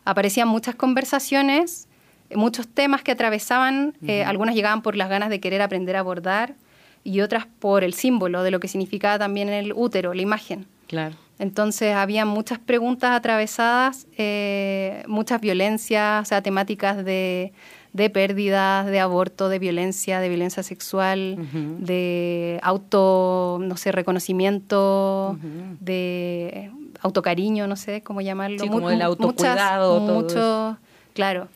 aparecían 0.05 0.47
muchas 0.47 0.75
conversaciones, 0.75 1.87
muchos 2.35 2.67
temas 2.67 3.03
que 3.03 3.11
atravesaban, 3.11 3.95
eh, 4.07 4.23
algunas 4.23 4.55
llegaban 4.55 4.81
por 4.81 4.95
las 4.95 5.09
ganas 5.09 5.29
de 5.29 5.39
querer 5.39 5.61
aprender 5.61 5.95
a 5.95 5.99
abordar 5.99 6.55
y 7.03 7.21
otras 7.21 7.45
por 7.59 7.83
el 7.83 7.93
símbolo 7.93 8.43
de 8.43 8.51
lo 8.51 8.59
que 8.59 8.67
significaba 8.67 9.19
también 9.19 9.49
el 9.49 9.73
útero, 9.73 10.13
la 10.13 10.21
imagen. 10.21 10.65
Claro. 10.87 11.15
Entonces 11.39 11.95
había 11.95 12.25
muchas 12.25 12.59
preguntas 12.59 13.11
atravesadas, 13.11 14.07
eh, 14.17 15.03
muchas 15.07 15.41
violencias, 15.41 16.21
o 16.21 16.25
sea, 16.25 16.41
temáticas 16.41 17.03
de 17.03 17.53
de 17.93 18.09
pérdidas, 18.09 18.87
de 18.87 18.99
aborto, 18.99 19.49
de 19.49 19.59
violencia, 19.59 20.19
de 20.19 20.27
violencia 20.27 20.63
sexual, 20.63 21.37
de 21.79 22.59
auto, 22.63 23.59
no 23.61 23.77
sé, 23.77 23.91
reconocimiento, 23.91 25.37
de 25.79 26.71
autocariño, 27.03 27.67
no 27.67 27.75
sé 27.75 28.01
cómo 28.01 28.21
llamarlo. 28.21 28.59
Sí, 28.59 28.69
como 28.69 28.89
el 28.89 29.01
autocuidado. 29.01 29.99
Muchos, 29.99 30.77
claro. 31.13 31.47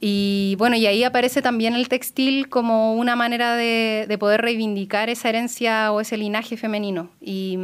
Y 0.00 0.54
bueno, 0.58 0.76
y 0.76 0.86
ahí 0.86 1.04
aparece 1.04 1.42
también 1.42 1.74
el 1.74 1.88
textil 1.88 2.48
como 2.48 2.94
una 2.94 3.16
manera 3.16 3.56
de, 3.56 4.14
poder 4.18 4.42
reivindicar 4.42 5.08
esa 5.10 5.28
herencia 5.28 5.92
o 5.92 6.00
ese 6.00 6.16
linaje 6.16 6.56
femenino. 6.56 7.10
Y, 7.20 7.58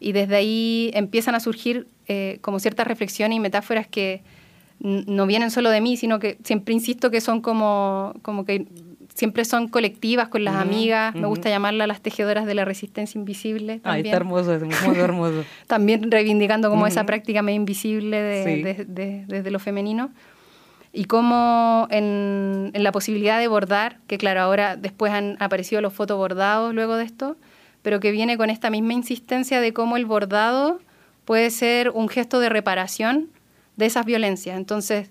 desde 0.00 0.36
ahí 0.36 0.90
empiezan 0.94 1.34
a 1.34 1.40
surgir 1.40 1.86
eh, 2.06 2.38
como 2.40 2.60
ciertas 2.60 2.86
reflexiones 2.86 3.36
y 3.36 3.40
metáforas 3.40 3.86
que, 3.86 4.22
no 4.80 5.26
vienen 5.26 5.50
solo 5.50 5.70
de 5.70 5.80
mí, 5.80 5.96
sino 5.96 6.20
que 6.20 6.38
siempre 6.44 6.72
insisto 6.72 7.10
que 7.10 7.20
son 7.20 7.40
como, 7.40 8.14
como 8.22 8.44
que 8.44 8.66
siempre 9.18 9.44
son 9.44 9.66
colectivas 9.66 10.28
con 10.28 10.44
las 10.44 10.54
amigas. 10.54 11.12
Me 11.12 11.26
gusta 11.26 11.50
llamarlas 11.50 11.88
las 11.88 12.00
tejedoras 12.00 12.46
de 12.46 12.54
la 12.54 12.64
resistencia 12.64 13.18
invisible. 13.18 13.80
También. 13.80 13.92
Ay, 13.92 14.02
está 14.02 14.16
hermoso, 14.16 14.54
es 14.54 14.62
muy 14.62 14.96
hermoso. 14.96 15.44
también 15.66 16.08
reivindicando 16.12 16.70
como 16.70 16.86
esa 16.86 17.04
práctica 17.04 17.42
más 17.42 17.52
invisible 17.52 18.22
de, 18.22 19.24
desde 19.26 19.50
lo 19.50 19.58
femenino. 19.58 20.12
Y 20.92 21.06
como 21.06 21.88
en, 21.90 22.70
en, 22.74 22.84
la 22.84 22.92
posibilidad 22.92 23.40
de 23.40 23.48
bordar, 23.48 23.98
que 24.06 24.18
claro, 24.18 24.40
ahora 24.40 24.76
después 24.76 25.12
han 25.12 25.36
aparecido 25.40 25.82
los 25.82 25.92
fotobordados 25.92 26.72
luego 26.72 26.94
de 26.94 27.02
esto, 27.02 27.36
pero 27.82 27.98
que 27.98 28.12
viene 28.12 28.36
con 28.36 28.50
esta 28.50 28.70
misma 28.70 28.92
insistencia 28.92 29.60
de 29.60 29.72
cómo 29.72 29.96
el 29.96 30.06
bordado 30.06 30.78
puede 31.24 31.50
ser 31.50 31.90
un 31.90 32.08
gesto 32.08 32.38
de 32.38 32.50
reparación 32.50 33.30
de 33.76 33.86
esas 33.86 34.06
violencias. 34.06 34.56
Entonces, 34.56 35.10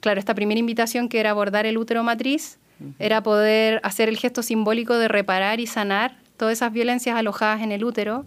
claro, 0.00 0.18
esta 0.18 0.34
primera 0.34 0.58
invitación 0.58 1.10
que 1.10 1.20
era 1.20 1.28
abordar 1.28 1.66
el 1.66 1.76
útero 1.76 2.02
matriz, 2.02 2.58
era 2.98 3.22
poder 3.22 3.80
hacer 3.82 4.08
el 4.08 4.16
gesto 4.16 4.42
simbólico 4.42 4.96
de 4.98 5.08
reparar 5.08 5.60
y 5.60 5.66
sanar 5.66 6.16
todas 6.36 6.54
esas 6.54 6.72
violencias 6.72 7.16
alojadas 7.16 7.62
en 7.62 7.72
el 7.72 7.84
útero, 7.84 8.26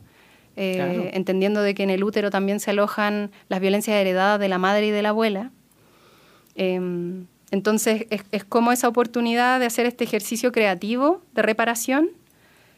eh, 0.56 1.12
entendiendo 1.14 1.62
de 1.62 1.76
que 1.76 1.84
en 1.84 1.90
el 1.90 2.04
útero 2.04 2.30
también 2.30 2.60
se 2.60 2.72
alojan 2.72 3.32
las 3.50 3.60
violencias 3.60 3.96
heredadas 3.96 4.40
de 4.40 4.50
la 4.50 4.58
madre 4.58 4.88
y 4.88 4.92
de 4.92 5.02
la 5.02 5.10
abuela. 5.10 5.52
Em, 6.56 7.28
entonces, 7.52 8.08
es, 8.10 8.24
es, 8.32 8.44
como 8.44 8.72
esa 8.72 8.88
oportunidad 8.88 9.60
de 9.60 9.68
hacer 9.68 9.86
este 9.86 10.04
ejercicio 10.04 10.52
creativo 10.52 11.22
de 11.34 11.42
reparación, 11.44 12.10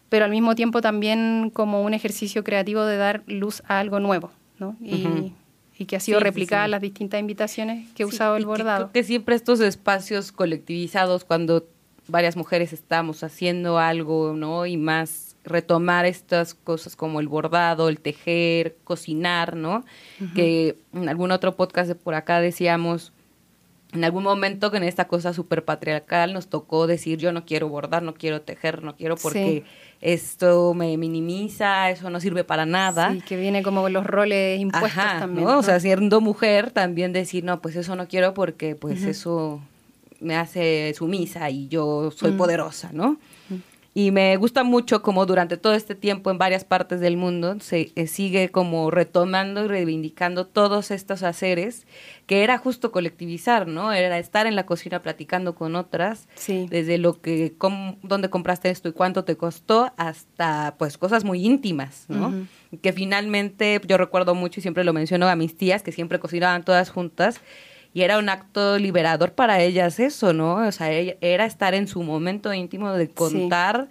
pero 0.10 0.26
al 0.26 0.32
mismo 0.32 0.56
tiempo 0.56 0.82
también 0.82 1.52
como 1.54 1.84
un 1.84 1.94
ejercicio 1.94 2.44
creativo 2.44 2.84
de 2.84 2.98
dar 2.98 3.24
luz 3.28 3.64
a 3.68 3.80
algo 3.80 4.00
nuevo. 4.00 4.32
¿no? 4.60 4.76
Y, 4.82 5.34
y 5.80 5.86
que 5.86 5.96
ha 5.96 6.00
sido 6.02 6.20
replicada 6.20 6.68
las 6.68 6.82
distintas 6.82 7.22
invitaciones 7.22 7.88
que 7.94 8.04
he 8.04 8.06
usado 8.06 8.36
el 8.36 8.46
bordado. 8.46 8.88
Que, 8.88 8.92
creo 8.92 9.02
que 9.02 9.08
siempre 9.08 9.36
estos 9.36 9.62
espacios 9.62 10.34
colectivizados, 10.34 11.24
cuando 11.24 11.66
varias 12.10 12.36
mujeres 12.36 12.74
estamos 12.74 13.24
haciendo 13.24 13.80
algo, 13.80 14.34
¿no? 14.36 14.66
Y 14.66 14.76
más 14.76 15.38
retomar 15.46 16.06
estas 16.06 16.54
cosas 16.54 16.98
como 16.98 17.22
el 17.22 17.30
bordado, 17.30 17.88
el 17.88 18.02
tejer, 18.02 18.76
cocinar, 18.84 19.56
¿no? 19.56 19.86
Que 20.36 20.76
en 20.94 21.08
algún 21.08 21.32
otro 21.32 21.56
podcast 21.56 21.88
de 21.88 21.96
por 21.96 22.14
acá 22.14 22.42
decíamos, 22.42 23.14
en 23.94 24.04
algún 24.04 24.24
momento 24.24 24.70
que 24.70 24.78
en 24.78 24.84
esta 24.84 25.08
cosa 25.08 25.34
súper 25.34 25.66
patriarcal 25.66 26.34
nos 26.34 26.48
tocó 26.48 26.86
decir 26.86 27.18
yo 27.18 27.32
no 27.32 27.46
quiero 27.46 27.70
bordar, 27.70 28.04
no 28.04 28.14
quiero 28.14 28.42
tejer, 28.42 28.84
no 28.84 28.96
quiero 28.96 29.16
porque 29.16 29.64
esto 30.00 30.74
me 30.76 30.96
minimiza, 30.98 31.90
eso 31.90 32.10
no 32.10 32.20
sirve 32.20 32.44
para 32.44 32.66
nada. 32.66 33.12
Sí, 33.14 33.22
que 33.22 33.36
viene 33.36 33.64
como 33.64 33.90
los 33.90 34.06
roles 34.06 34.60
impuestos 34.60 34.94
también. 34.94 35.48
O 35.48 35.64
sea, 35.64 35.80
siendo 35.80 36.22
mujer 36.22 36.72
también 36.72 37.14
decir, 37.14 37.44
no, 37.44 37.62
pues 37.62 37.76
eso 37.76 37.96
no 37.96 38.08
quiero 38.08 38.34
porque 38.34 38.76
pues 38.76 39.04
eso 39.04 39.60
me 40.20 40.36
hace 40.36 40.94
sumisa 40.96 41.50
y 41.50 41.68
yo 41.68 42.12
soy 42.12 42.32
mm. 42.32 42.38
poderosa, 42.38 42.92
¿no? 42.94 43.18
Y 43.96 44.12
me 44.12 44.38
gusta 44.38 44.64
mucho 44.64 45.02
como 45.02 45.26
durante 45.26 45.58
todo 45.58 45.74
este 45.74 45.96
tiempo 45.96 46.30
en 46.30 46.38
varias 46.38 46.64
partes 46.64 47.00
del 47.00 47.18
mundo 47.18 47.58
se 47.60 47.92
eh, 47.96 48.06
sigue 48.08 48.50
como 48.50 48.92
retomando 48.92 49.66
y 49.66 49.68
reivindicando 49.68 50.46
todos 50.46 50.92
estos 50.92 51.24
haceres 51.24 51.88
que 52.28 52.44
era 52.44 52.60
justo 52.60 52.92
colectivizar, 52.92 53.68
¿no? 53.68 53.92
Era 53.92 54.20
estar 54.20 54.46
en 54.46 54.56
la 54.56 54.68
cocina 54.68 55.02
platicando 55.02 55.56
con 55.56 55.76
otras, 55.76 56.28
Sí. 56.36 56.68
desde 56.70 57.00
lo 57.00 57.20
que, 57.20 57.56
cómo- 57.58 57.98
dónde 58.04 58.30
compraste 58.30 58.70
esto 58.70 58.90
y 58.90 58.94
cuánto 58.94 59.24
te 59.24 59.36
costó, 59.36 59.92
hasta 59.98 60.76
pues 60.78 60.98
cosas 61.00 61.24
muy 61.24 61.44
íntimas, 61.44 62.06
¿no? 62.08 62.46
Que 62.84 62.94
finalmente 62.94 63.82
yo 63.88 63.98
recuerdo 63.98 64.36
mucho 64.36 64.60
y 64.60 64.62
siempre 64.62 64.84
lo 64.84 64.94
menciono 64.94 65.28
a 65.28 65.36
mis 65.36 65.58
tías 65.58 65.82
que 65.82 65.92
siempre 65.92 66.20
cocinaban 66.20 66.64
todas 66.64 66.92
juntas 66.92 67.42
y 67.94 68.02
era 68.02 68.20
un 68.20 68.30
acto 68.30 68.78
liberador 68.78 69.34
para 69.34 69.62
ellas 69.62 70.00
eso, 70.00 70.34
¿no? 70.34 70.56
O 70.68 70.72
sea, 70.72 70.92
ella- 70.92 71.16
era 71.22 71.46
estar 71.46 71.74
en 71.74 71.88
su 71.88 72.04
momento 72.04 72.54
íntimo 72.54 72.92
de 72.94 73.10
contar 73.10 73.90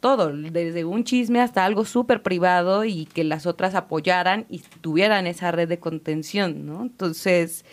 todo, 0.00 0.32
desde 0.32 0.84
un 0.84 1.04
chisme 1.04 1.40
hasta 1.40 1.64
algo 1.64 1.84
súper 1.84 2.22
privado 2.22 2.84
y 2.84 3.06
que 3.06 3.22
las 3.24 3.46
otras 3.46 3.74
apoyaran 3.76 4.46
y 4.48 4.58
tuvieran 4.80 5.26
esa 5.28 5.52
red 5.52 5.68
de 5.68 5.78
contención, 5.78 6.66
¿no? 6.66 6.82
Entonces, 6.82 7.64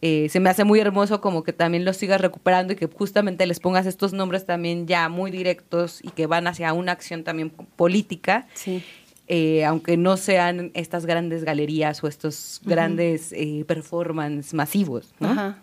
eh, 0.00 0.28
se 0.30 0.38
me 0.40 0.48
hace 0.50 0.62
muy 0.64 0.78
hermoso 0.78 1.20
como 1.20 1.42
que 1.42 1.52
también 1.52 1.84
los 1.84 1.96
sigas 1.96 2.20
recuperando 2.20 2.72
y 2.72 2.76
que 2.76 2.86
justamente 2.86 3.46
les 3.46 3.58
pongas 3.60 3.86
estos 3.86 4.12
nombres 4.12 4.46
también 4.46 4.86
ya 4.86 5.08
muy 5.08 5.30
directos 5.32 6.00
y 6.04 6.10
que 6.10 6.26
van 6.26 6.46
hacia 6.46 6.72
una 6.72 6.92
acción 6.92 7.24
también 7.24 7.50
política, 7.50 8.46
Sí. 8.54 8.82
Eh, 9.28 9.64
aunque 9.64 9.96
no 9.96 10.16
sean 10.16 10.70
estas 10.74 11.04
grandes 11.04 11.44
galerías 11.44 12.02
o 12.04 12.08
estos 12.08 12.60
grandes 12.64 13.32
eh, 13.32 13.64
performance 13.66 14.54
masivos, 14.54 15.12
¿no? 15.18 15.30
Ajá. 15.30 15.58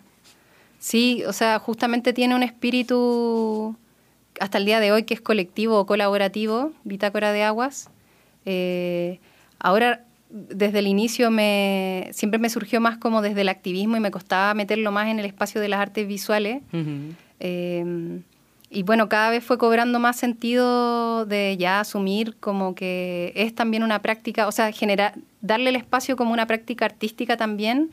Sí, 0.78 1.24
o 1.26 1.32
sea, 1.32 1.58
justamente 1.58 2.12
tiene 2.12 2.34
un 2.34 2.42
espíritu 2.42 3.74
hasta 4.38 4.58
el 4.58 4.66
día 4.66 4.80
de 4.80 4.92
hoy 4.92 5.04
que 5.04 5.14
es 5.14 5.20
colectivo 5.22 5.78
o 5.78 5.86
colaborativo, 5.86 6.72
Bitácora 6.84 7.32
de 7.32 7.42
Aguas. 7.42 7.88
Eh, 8.44 9.18
ahora, 9.58 10.04
desde 10.28 10.80
el 10.80 10.86
inicio, 10.86 11.30
me, 11.30 12.10
siempre 12.12 12.38
me 12.38 12.50
surgió 12.50 12.82
más 12.82 12.98
como 12.98 13.22
desde 13.22 13.40
el 13.40 13.48
activismo 13.48 13.96
y 13.96 14.00
me 14.00 14.10
costaba 14.10 14.52
meterlo 14.52 14.92
más 14.92 15.08
en 15.08 15.20
el 15.20 15.24
espacio 15.24 15.60
de 15.60 15.68
las 15.68 15.80
artes 15.80 16.06
visuales. 16.06 16.62
Ujú. 16.72 17.14
Eh, 17.40 18.20
y 18.70 18.82
bueno, 18.82 19.08
cada 19.08 19.30
vez 19.30 19.44
fue 19.44 19.58
cobrando 19.58 19.98
más 19.98 20.16
sentido 20.16 21.26
de 21.26 21.56
ya 21.56 21.80
asumir 21.80 22.36
como 22.40 22.74
que 22.74 23.32
es 23.36 23.54
también 23.54 23.82
una 23.82 24.02
práctica, 24.02 24.48
o 24.48 24.52
sea, 24.52 24.72
generar, 24.72 25.14
darle 25.40 25.70
el 25.70 25.76
espacio 25.76 26.16
como 26.16 26.32
una 26.32 26.46
práctica 26.46 26.84
artística 26.84 27.36
también. 27.36 27.90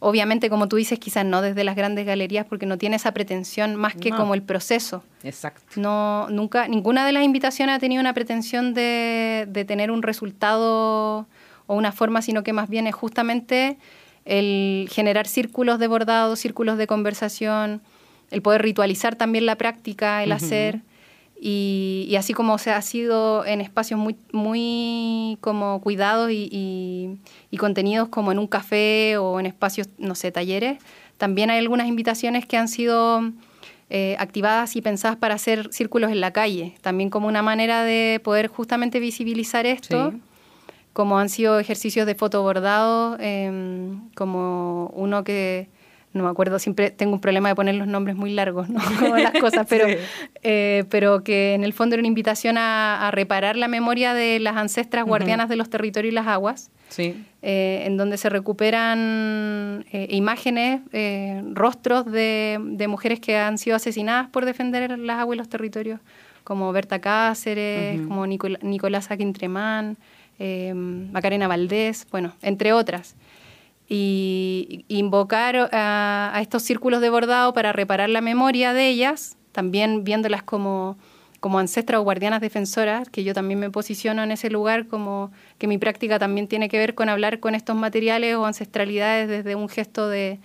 Obviamente, 0.00 0.50
como 0.50 0.68
tú 0.68 0.76
dices, 0.76 0.98
quizás 0.98 1.24
no 1.24 1.40
desde 1.40 1.64
las 1.64 1.76
grandes 1.76 2.04
galerías 2.04 2.44
porque 2.44 2.66
no 2.66 2.76
tiene 2.76 2.96
esa 2.96 3.14
pretensión 3.14 3.76
más 3.76 3.94
que 3.94 4.10
No. 4.10 4.18
como 4.18 4.34
el 4.34 4.42
proceso. 4.42 5.02
Exacto. 5.22 5.62
No, 5.76 6.28
nunca, 6.28 6.68
ninguna 6.68 7.06
de 7.06 7.12
las 7.12 7.24
invitaciones 7.24 7.74
ha 7.74 7.78
tenido 7.78 8.00
una 8.00 8.12
pretensión 8.12 8.74
de, 8.74 9.46
de 9.48 9.64
tener 9.64 9.90
un 9.90 10.02
resultado 10.02 11.26
o 11.66 11.74
una 11.74 11.92
forma, 11.92 12.20
sino 12.20 12.42
que 12.42 12.52
más 12.52 12.68
bien 12.68 12.86
es 12.86 12.94
justamente 12.94 13.78
el 14.26 14.88
generar 14.92 15.26
círculos 15.26 15.78
de 15.78 15.86
bordado, 15.86 16.36
círculos 16.36 16.76
de 16.76 16.86
conversación, 16.86 17.80
el 18.30 18.42
poder 18.42 18.62
ritualizar 18.62 19.16
también 19.16 19.46
la 19.46 19.56
práctica, 19.56 20.22
el 20.22 20.32
hacer. 20.32 20.80
Y, 21.40 22.06
y 22.08 22.16
así 22.16 22.32
como 22.32 22.56
se 22.58 22.70
ha 22.70 22.80
sido 22.80 23.44
en 23.44 23.60
espacios 23.60 23.98
muy, 24.00 24.16
muy 24.32 25.36
como 25.40 25.80
cuidados 25.82 26.30
y, 26.30 26.48
y- 26.50 27.18
y 27.50 27.56
contenidos 27.58 28.08
como 28.08 28.32
en 28.32 28.38
un 28.38 28.46
café 28.46 29.18
o 29.18 29.38
en 29.40 29.46
espacios, 29.46 29.88
no 29.98 30.14
sé, 30.14 30.30
talleres, 30.32 30.78
también 31.18 31.50
hay 31.50 31.58
algunas 31.58 31.86
invitaciones 31.88 32.46
que 32.46 32.56
han 32.56 32.68
sido 32.68 33.20
eh, 33.90 34.16
activadas 34.18 34.74
y 34.76 34.80
pensadas 34.80 35.16
para 35.18 35.34
hacer 35.34 35.68
círculos 35.72 36.10
en 36.10 36.20
la 36.20 36.32
calle, 36.32 36.74
también 36.80 37.10
como 37.10 37.28
una 37.28 37.42
manera 37.42 37.84
de 37.84 38.20
poder 38.24 38.46
justamente 38.48 38.98
visibilizar 38.98 39.66
esto, 39.66 40.12
Sí. 40.12 40.18
como 40.94 41.18
han 41.18 41.28
sido 41.28 41.58
ejercicios 41.58 42.06
de 42.06 42.14
fotobordado, 42.14 43.18
em, 43.20 44.08
como 44.14 44.90
uno 44.94 45.22
que, 45.24 45.68
no 46.14 46.24
me 46.24 46.30
acuerdo, 46.30 46.58
siempre 46.58 46.90
tengo 46.90 47.12
un 47.12 47.20
problema 47.20 47.48
de 47.50 47.54
poner 47.54 47.74
los 47.74 47.86
nombres 47.86 48.16
muy 48.16 48.32
largos, 48.32 48.68
¿no? 48.70 48.80
Como 49.00 49.16
las 49.18 49.32
cosas, 49.32 49.66
pero, 49.68 49.86
Sí. 49.88 49.96
eh, 50.42 50.84
pero 50.88 51.22
que 51.22 51.54
en 51.54 51.62
el 51.64 51.72
fondo 51.74 51.94
era 51.96 52.00
una 52.00 52.08
invitación 52.08 52.56
a, 52.56 53.06
a 53.06 53.10
reparar 53.10 53.56
la 53.56 53.68
memoria 53.68 54.14
de 54.14 54.38
las 54.40 54.56
ancestras 54.56 55.04
guardianas 55.04 55.48
de 55.48 55.56
los 55.56 55.68
territorios 55.68 56.12
y 56.12 56.14
las 56.14 56.26
aguas 56.26 56.70
Sí. 56.88 57.24
eh, 57.42 57.82
en 57.86 57.96
donde 57.96 58.16
se 58.16 58.28
recuperan 58.28 59.84
eh, 59.92 60.06
imágenes, 60.10 60.80
rostros 61.52 62.04
de, 62.10 62.58
de 62.62 62.88
mujeres 62.88 63.20
que 63.20 63.36
han 63.36 63.58
sido 63.58 63.76
asesinadas 63.76 64.28
por 64.28 64.44
defender 64.44 64.98
las 64.98 65.18
aguas 65.18 65.34
y 65.36 65.38
los 65.38 65.48
territorios, 65.48 66.00
como 66.44 66.72
Berta 66.72 67.00
Cáceres, 67.00 68.00
como 68.06 68.26
Nicol- 68.26 68.58
Nicolás 68.62 69.10
Aquintremán, 69.10 69.96
Macarena 71.12 71.48
Valdés, 71.48 72.06
bueno, 72.10 72.34
entre 72.42 72.72
otras. 72.72 73.16
Y 73.96 74.84
invocar 74.88 75.68
a, 75.72 76.32
a 76.34 76.40
estos 76.40 76.62
círculos 76.64 77.00
de 77.00 77.10
bordado 77.10 77.52
para 77.52 77.72
reparar 77.72 78.08
la 78.10 78.20
memoria 78.20 78.72
de 78.72 78.88
ellas, 78.88 79.36
también 79.52 80.02
viéndolas 80.02 80.42
como, 80.42 80.98
como 81.38 81.60
ancestras 81.60 82.00
o 82.00 82.02
guardianas 82.02 82.40
defensoras, 82.40 83.08
que 83.08 83.22
yo 83.22 83.34
también 83.34 83.60
me 83.60 83.70
posiciono 83.70 84.24
en 84.24 84.32
ese 84.32 84.50
lugar 84.50 84.88
como 84.88 85.30
que 85.58 85.68
mi 85.68 85.78
práctica 85.78 86.18
también 86.18 86.48
tiene 86.48 86.68
que 86.68 86.76
ver 86.78 86.96
con 86.96 87.08
hablar 87.08 87.38
con 87.38 87.54
estos 87.54 87.76
materiales 87.76 88.34
o 88.34 88.44
ancestralidades 88.46 89.28
desde 89.28 89.54
un 89.54 89.68
gesto 89.68 90.08
de, 90.08 90.40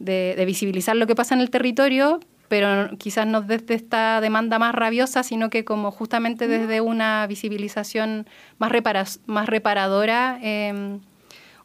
de- 0.00 0.34
de 0.36 0.44
visibilizar 0.44 0.96
lo 0.96 1.06
que 1.06 1.14
pasa 1.14 1.36
en 1.36 1.42
el 1.42 1.50
territorio, 1.50 2.18
pero 2.48 2.90
quizás 2.98 3.28
no 3.28 3.40
desde 3.42 3.74
esta 3.74 4.20
demanda 4.20 4.58
más 4.58 4.74
rabiosa, 4.74 5.22
sino 5.22 5.48
que 5.50 5.64
como 5.64 5.92
justamente 5.92 6.48
desde 6.48 6.80
una 6.80 7.24
visibilización 7.28 8.26
más, 8.58 8.72
repara- 8.72 9.06
más 9.26 9.46
reparadora 9.48 10.40
eh, 10.42 10.98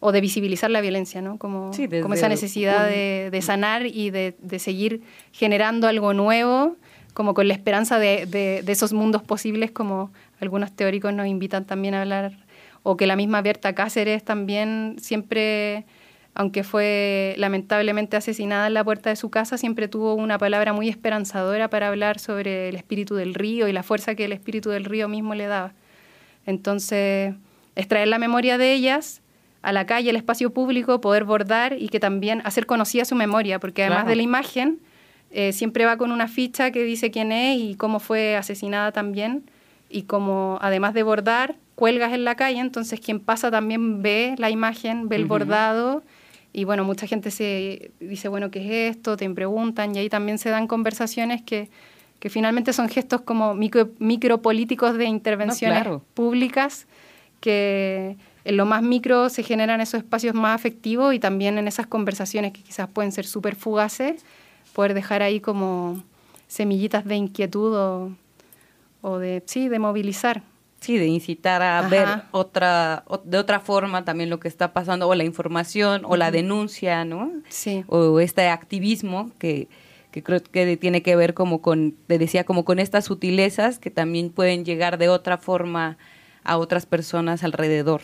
o 0.06 0.12
de 0.12 0.22
visibilizar 0.22 0.70
la 0.70 0.82
violencia, 0.82 1.20
¿no? 1.20 1.40
Como, 1.40 1.74
Sí, 1.74 1.88
desde 1.88 2.04
como 2.04 2.14
esa 2.14 2.30
necesidad 2.30 2.88
de, 2.88 3.30
de 3.32 3.42
sanar 3.42 3.88
y 3.88 4.12
de, 4.12 4.36
de 4.40 4.60
seguir 4.60 5.02
generando 5.32 5.88
algo 5.88 6.14
nuevo, 6.14 6.76
como 7.16 7.34
con 7.34 7.48
la 7.48 7.56
esperanza 7.56 7.98
de 7.98 8.64
esos 8.68 8.94
mundos 8.94 9.24
posibles, 9.24 9.72
como 9.72 10.12
algunos 10.40 10.72
teóricos 10.76 11.12
nos 11.12 11.26
invitan 11.26 11.66
también 11.66 11.96
a 11.96 12.02
hablar, 12.02 12.38
o 12.84 12.98
que 12.98 13.08
la 13.08 13.16
misma 13.16 13.42
Berta 13.42 13.74
Cáceres 13.74 14.24
también 14.24 14.98
siempre, 15.00 15.86
aunque 16.36 16.64
fue 16.64 17.34
lamentablemente 17.40 18.16
asesinada 18.16 18.68
en 18.68 18.76
la 18.76 18.84
puerta 18.84 19.10
de 19.10 19.16
su 19.16 19.32
casa, 19.32 19.58
siempre 19.58 19.88
tuvo 19.88 20.14
una 20.14 20.38
palabra 20.38 20.72
muy 20.72 20.88
esperanzadora 20.88 21.68
para 21.72 21.88
hablar 21.88 22.20
sobre 22.20 22.70
el 22.70 22.76
espíritu 22.76 23.16
del 23.16 23.34
río 23.34 23.68
y 23.68 23.74
la 23.74 23.82
fuerza 23.82 24.14
que 24.14 24.26
el 24.26 24.34
espíritu 24.34 24.70
del 24.70 24.86
río 24.86 25.08
mismo 25.08 25.34
le 25.34 25.48
daba. 25.48 25.74
Entonces, 26.46 27.34
extraer 27.76 28.08
la 28.08 28.20
memoria 28.20 28.60
de 28.60 28.72
ellas 28.74 29.24
a 29.66 29.72
la 29.74 29.86
calle, 29.86 30.10
al 30.12 30.16
espacio 30.16 30.52
público, 30.52 31.02
poder 31.02 31.24
bordar 31.24 31.76
y 31.80 31.90
que 31.90 32.00
también 32.00 32.42
hacer 32.46 32.66
conocida 32.66 33.04
su 33.04 33.16
memoria, 33.16 33.60
porque 33.60 33.82
además 33.84 34.04
Claro. 34.04 34.10
de 34.10 34.16
la 34.16 34.22
imagen, 34.22 34.80
eh, 35.32 35.52
siempre 35.54 35.86
va 35.86 35.98
con 35.98 36.12
una 36.12 36.28
ficha 36.28 36.72
que 36.72 36.84
dice 36.84 37.10
quién 37.12 37.32
es 37.32 37.60
y 37.60 37.76
cómo 37.76 38.00
fue 38.00 38.36
asesinada 38.38 38.92
también. 38.92 39.44
Y 39.90 40.04
como 40.04 40.58
además 40.62 40.94
de 40.94 41.04
bordar, 41.04 41.56
cuelgas 41.76 42.14
en 42.14 42.24
la 42.24 42.36
calle, 42.36 42.60
entonces 42.60 43.00
quien 43.00 43.20
pasa 43.20 43.52
también 43.52 44.02
ve 44.02 44.36
la 44.38 44.50
imagen, 44.50 45.10
ve 45.10 45.18
el 45.18 45.26
bordado. 45.26 46.04
Y 46.54 46.64
bueno, 46.64 46.84
mucha 46.86 47.06
gente 47.06 47.32
se 47.32 47.92
dice, 48.00 48.30
bueno, 48.30 48.50
¿qué 48.50 48.60
es 48.60 48.96
esto? 48.96 49.18
Te 49.18 49.30
preguntan 49.30 49.94
y 49.96 50.00
ahí 50.00 50.10
también 50.10 50.38
se 50.38 50.50
dan 50.50 50.68
conversaciones 50.68 51.42
que, 51.42 51.70
que 52.20 52.30
finalmente 52.30 52.72
son 52.72 52.88
gestos 52.88 53.22
como 53.22 53.56
micro, 53.56 53.90
micropolíticos 54.00 54.98
de 54.98 55.06
intervenciones 55.06 55.82
claro. 55.82 56.02
públicas 56.14 56.88
que 57.42 58.16
en 58.46 58.58
lo 58.58 58.66
más 58.66 58.82
micro 58.84 59.30
se 59.30 59.44
generan 59.44 59.82
esos 59.82 60.00
espacios 60.04 60.34
más 60.36 60.56
afectivos 60.56 61.14
y 61.14 61.20
también 61.20 61.58
en 61.58 61.68
esas 61.68 61.88
conversaciones 61.88 62.54
que 62.54 62.62
quizás 62.64 62.88
pueden 62.88 63.12
ser 63.12 63.26
súper 63.26 63.56
fugaces, 63.56 64.24
poder 64.74 64.94
dejar 64.94 65.22
ahí 65.22 65.40
como 65.40 66.04
semillitas 66.48 67.06
de 67.06 67.16
inquietud 67.16 67.74
o, 67.76 68.12
o 69.02 69.18
de, 69.18 69.44
sí, 69.46 69.68
de 69.68 69.80
movilizar. 69.80 70.44
Sí, 70.80 70.98
de 71.00 71.08
incitar 71.08 71.64
a 71.64 71.80
Ajá. 71.80 71.88
ver 71.90 72.08
otra, 72.32 73.04
o- 73.08 73.18
de 73.18 73.40
otra 73.40 73.60
forma 73.60 74.06
también 74.06 74.30
lo 74.30 74.40
que 74.40 74.48
está 74.48 74.72
pasando, 74.74 75.08
o 75.08 75.16
la 75.16 75.24
información, 75.24 76.04
o 76.06 76.16
la 76.16 76.30
denuncia, 76.30 77.04
¿no? 77.06 77.32
Sí. 77.50 77.84
O 77.88 78.20
este 78.20 78.48
activismo 78.50 79.32
que, 79.40 79.68
que 80.12 80.22
creo 80.22 80.44
que 80.44 80.78
tiene 80.78 81.02
que 81.02 81.16
ver 81.16 81.34
como 81.34 81.62
con, 81.64 81.96
te 82.06 82.20
decía, 82.20 82.44
como 82.44 82.66
con 82.66 82.78
estas 82.78 83.06
sutilezas 83.06 83.80
que 83.80 83.90
también 83.90 84.30
pueden 84.30 84.64
llegar 84.64 85.00
de 85.00 85.10
otra 85.10 85.40
forma 85.40 85.98
a 86.46 86.58
otras 86.58 86.86
personas 86.86 87.44
alrededor. 87.44 88.02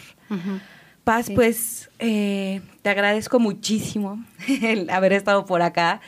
Paz, 1.03 1.27
Sí. 1.27 1.33
pues, 1.35 1.89
eh, 2.01 2.61
te 2.81 2.89
agradezco 2.89 3.39
muchísimo 3.39 4.23
el 4.63 4.89
haber 4.89 5.13
estado 5.13 5.45
por 5.45 5.61
acá. 5.61 6.01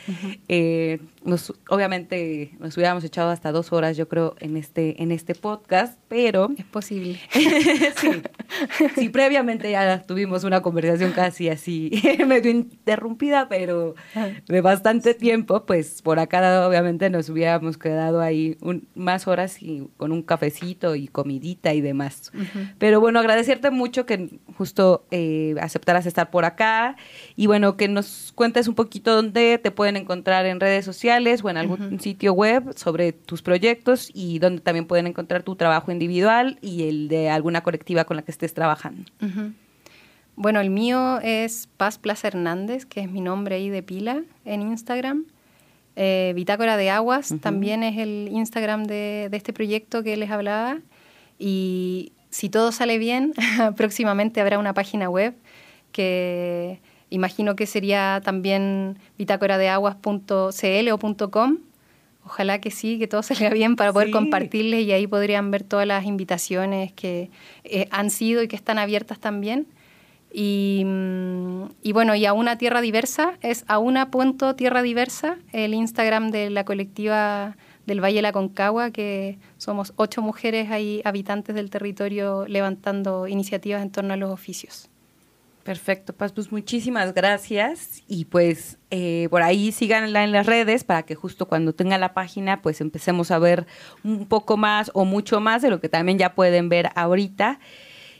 Eh, 0.47 0.99
nos, 1.23 1.53
obviamente 1.69 2.51
nos 2.59 2.75
hubiéramos 2.75 3.03
echado 3.03 3.29
hasta 3.29 3.51
dos 3.51 3.71
horas, 3.71 3.95
yo 3.95 4.09
creo, 4.09 4.35
en 4.39 4.57
este, 4.57 5.01
en 5.01 5.11
este 5.11 5.35
podcast, 5.35 5.97
pero... 6.07 6.49
Es 6.57 6.65
posible. 6.65 7.19
sí. 8.95 9.09
previamente 9.09 9.71
ya 9.71 10.01
tuvimos 10.01 10.43
una 10.43 10.61
conversación 10.61 11.11
casi 11.11 11.47
así, 11.47 11.91
medio 12.27 12.51
interrumpida, 12.51 13.47
pero 13.47 13.95
de 14.47 14.61
bastante 14.61 15.13
tiempo, 15.13 15.65
pues 15.65 16.01
por 16.01 16.19
acá 16.19 16.67
obviamente 16.67 17.09
nos 17.09 17.29
hubiéramos 17.29 17.77
quedado 17.77 18.19
ahí 18.19 18.57
más 18.95 19.27
horas 19.27 19.61
y 19.61 19.87
con 19.97 20.11
un 20.11 20.23
cafecito 20.23 20.95
y 20.95 21.07
comidita 21.07 21.73
y 21.73 21.81
demás. 21.81 22.31
Pero 22.79 22.99
bueno, 22.99 23.19
agradecerte 23.19 23.69
mucho 23.69 24.05
que 24.05 24.39
justo 24.57 25.05
eh, 25.11 25.55
aceptaras 25.83 26.05
estar 26.05 26.31
por 26.31 26.45
acá 26.45 26.95
y 27.35 27.47
bueno, 27.47 27.75
que 27.75 27.89
nos 27.89 28.31
cuentes 28.35 28.69
un 28.69 28.75
poquito 28.75 29.13
dónde 29.13 29.59
te 29.61 29.69
pueden 29.69 29.97
encontrar 29.97 30.45
en 30.45 30.61
redes 30.61 30.85
sociales 30.85 31.43
o 31.43 31.49
en 31.49 31.57
algún 31.57 31.99
sitio 31.99 32.33
web 32.33 32.73
sobre 32.77 33.11
tus 33.11 33.41
proyectos 33.41 34.09
y 34.13 34.39
dónde 34.39 34.61
también 34.61 34.85
pueden 34.85 35.07
encontrar 35.07 35.43
tu 35.43 35.57
trabajo 35.57 35.91
individual 35.91 36.57
y 36.61 36.87
el 36.87 37.09
de 37.09 37.29
alguna 37.29 37.63
colectiva 37.63 38.05
con 38.05 38.15
la 38.15 38.23
que 38.23 38.31
estés 38.31 38.53
trabajando. 38.53 39.03
Bueno, 40.35 40.61
el 40.61 40.69
mío 40.69 41.19
es 41.21 41.67
Paz 41.75 41.97
Plaza 41.97 42.29
Hernández, 42.29 42.85
que 42.85 43.01
es 43.01 43.11
mi 43.11 43.19
nombre 43.19 43.55
ahí 43.55 43.69
de 43.69 43.83
pila 43.83 44.23
en 44.45 44.61
Instagram. 44.61 45.25
Eh, 45.95 46.31
Bitácora 46.35 46.77
de 46.77 46.89
Aguas 46.89 47.35
también 47.41 47.83
es 47.83 47.99
el 47.99 48.29
Instagram 48.31 48.85
de, 48.85 49.27
de, 49.29 49.37
este 49.37 49.53
proyecto 49.53 50.01
que 50.01 50.15
les 50.17 50.31
hablaba. 50.31 50.79
Y 51.37 52.13
si 52.29 52.49
todo 52.49 52.71
sale 52.71 52.97
bien, 52.97 53.33
próximamente 53.75 54.41
habrá 54.41 54.57
una 54.57 54.73
página 54.73 55.09
web 55.09 55.35
que 55.93 56.81
imagino 57.09 57.55
que 57.55 57.65
sería 57.65 58.21
también 58.25 58.97
bitácoradeaguas.cl 59.17 60.91
o 60.91 61.29
.com. 61.31 61.57
Ojalá 62.25 62.59
que 62.59 62.71
sí, 62.71 62.99
que 62.99 63.07
todo 63.07 63.23
salga 63.23 63.49
bien 63.51 63.75
para 63.77 63.93
poder 63.93 64.11
compartirles 64.11 64.85
y 64.85 64.91
ahí 64.91 65.07
podrían 65.07 65.51
ver 65.51 65.63
todas 65.63 65.87
las 65.87 66.05
invitaciones 66.05 66.91
que 66.91 67.29
eh, 67.63 67.87
han 67.91 68.09
sido 68.09 68.43
y 68.43 68.47
que 68.47 68.55
están 68.55 68.79
abiertas 68.79 69.19
también. 69.19 69.67
Y, 70.33 70.83
mm, 70.85 71.63
y, 71.83 71.91
bueno, 71.91 72.15
y 72.15 72.25
a 72.25 72.33
una 72.33 72.57
tierra 72.57 72.81
diversa, 72.81 73.37
es 73.41 73.63
a 73.67 73.77
una 73.77 74.09
punto 74.09 74.55
tierra 74.55 74.81
diversa, 74.81 75.37
el 75.51 75.75
Instagram 75.75 76.31
de 76.31 76.49
la 76.49 76.65
colectiva 76.65 77.55
del 77.85 78.03
Valle 78.03 78.15
de 78.15 78.21
la 78.23 78.31
Concagua, 78.31 78.91
que 78.91 79.37
somos 79.57 79.93
ocho 79.95 80.21
mujeres 80.21 80.71
ahí, 80.71 81.01
habitantes 81.05 81.53
del 81.53 81.69
territorio, 81.69 82.45
levantando 82.47 83.27
iniciativas 83.27 83.83
en 83.83 83.91
torno 83.91 84.13
a 84.13 84.17
los 84.17 84.31
oficios. 84.31 84.89
Perfecto, 85.63 86.11
Paz, 86.11 86.33
pues 86.33 86.51
muchísimas 86.51 87.13
gracias 87.13 88.03
y 88.05 88.25
pues 88.25 88.79
eh, 88.91 89.27
por 89.29 89.43
ahí 89.43 89.71
síganla 89.71 90.25
en 90.25 90.33
las 90.33 90.45
redes 90.45 90.83
para 90.83 91.03
que 91.03 91.15
justo 91.15 91.47
cuando 91.47 91.73
tenga 91.73 91.97
la 91.97 92.13
página 92.13 92.61
pues 92.61 92.81
empecemos 92.81 93.31
a 93.31 93.39
ver 93.39 93.65
un 94.03 94.27
poco 94.27 94.57
más 94.57 94.91
o 94.93 95.05
mucho 95.05 95.39
más 95.39 95.61
de 95.61 95.69
lo 95.69 95.79
que 95.79 95.87
también 95.87 96.17
ya 96.17 96.35
pueden 96.35 96.67
ver 96.67 96.89
ahorita. 96.95 97.61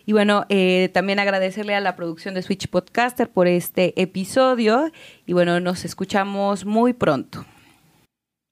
Y 0.06 0.14
bueno, 0.14 0.46
eh, 0.48 0.90
también 0.94 1.20
agradecerle 1.20 1.76
a 1.76 1.82
la 1.82 1.98
producción 1.98 2.34
de 2.34 2.44
Switch 2.44 2.70
Podcaster 2.70 3.30
por 3.30 3.48
este 3.48 4.02
episodio 4.02 4.90
y 5.26 5.34
bueno, 5.34 5.60
nos 5.60 5.84
escuchamos 5.84 6.64
muy 6.64 6.94
pronto. 6.94 7.46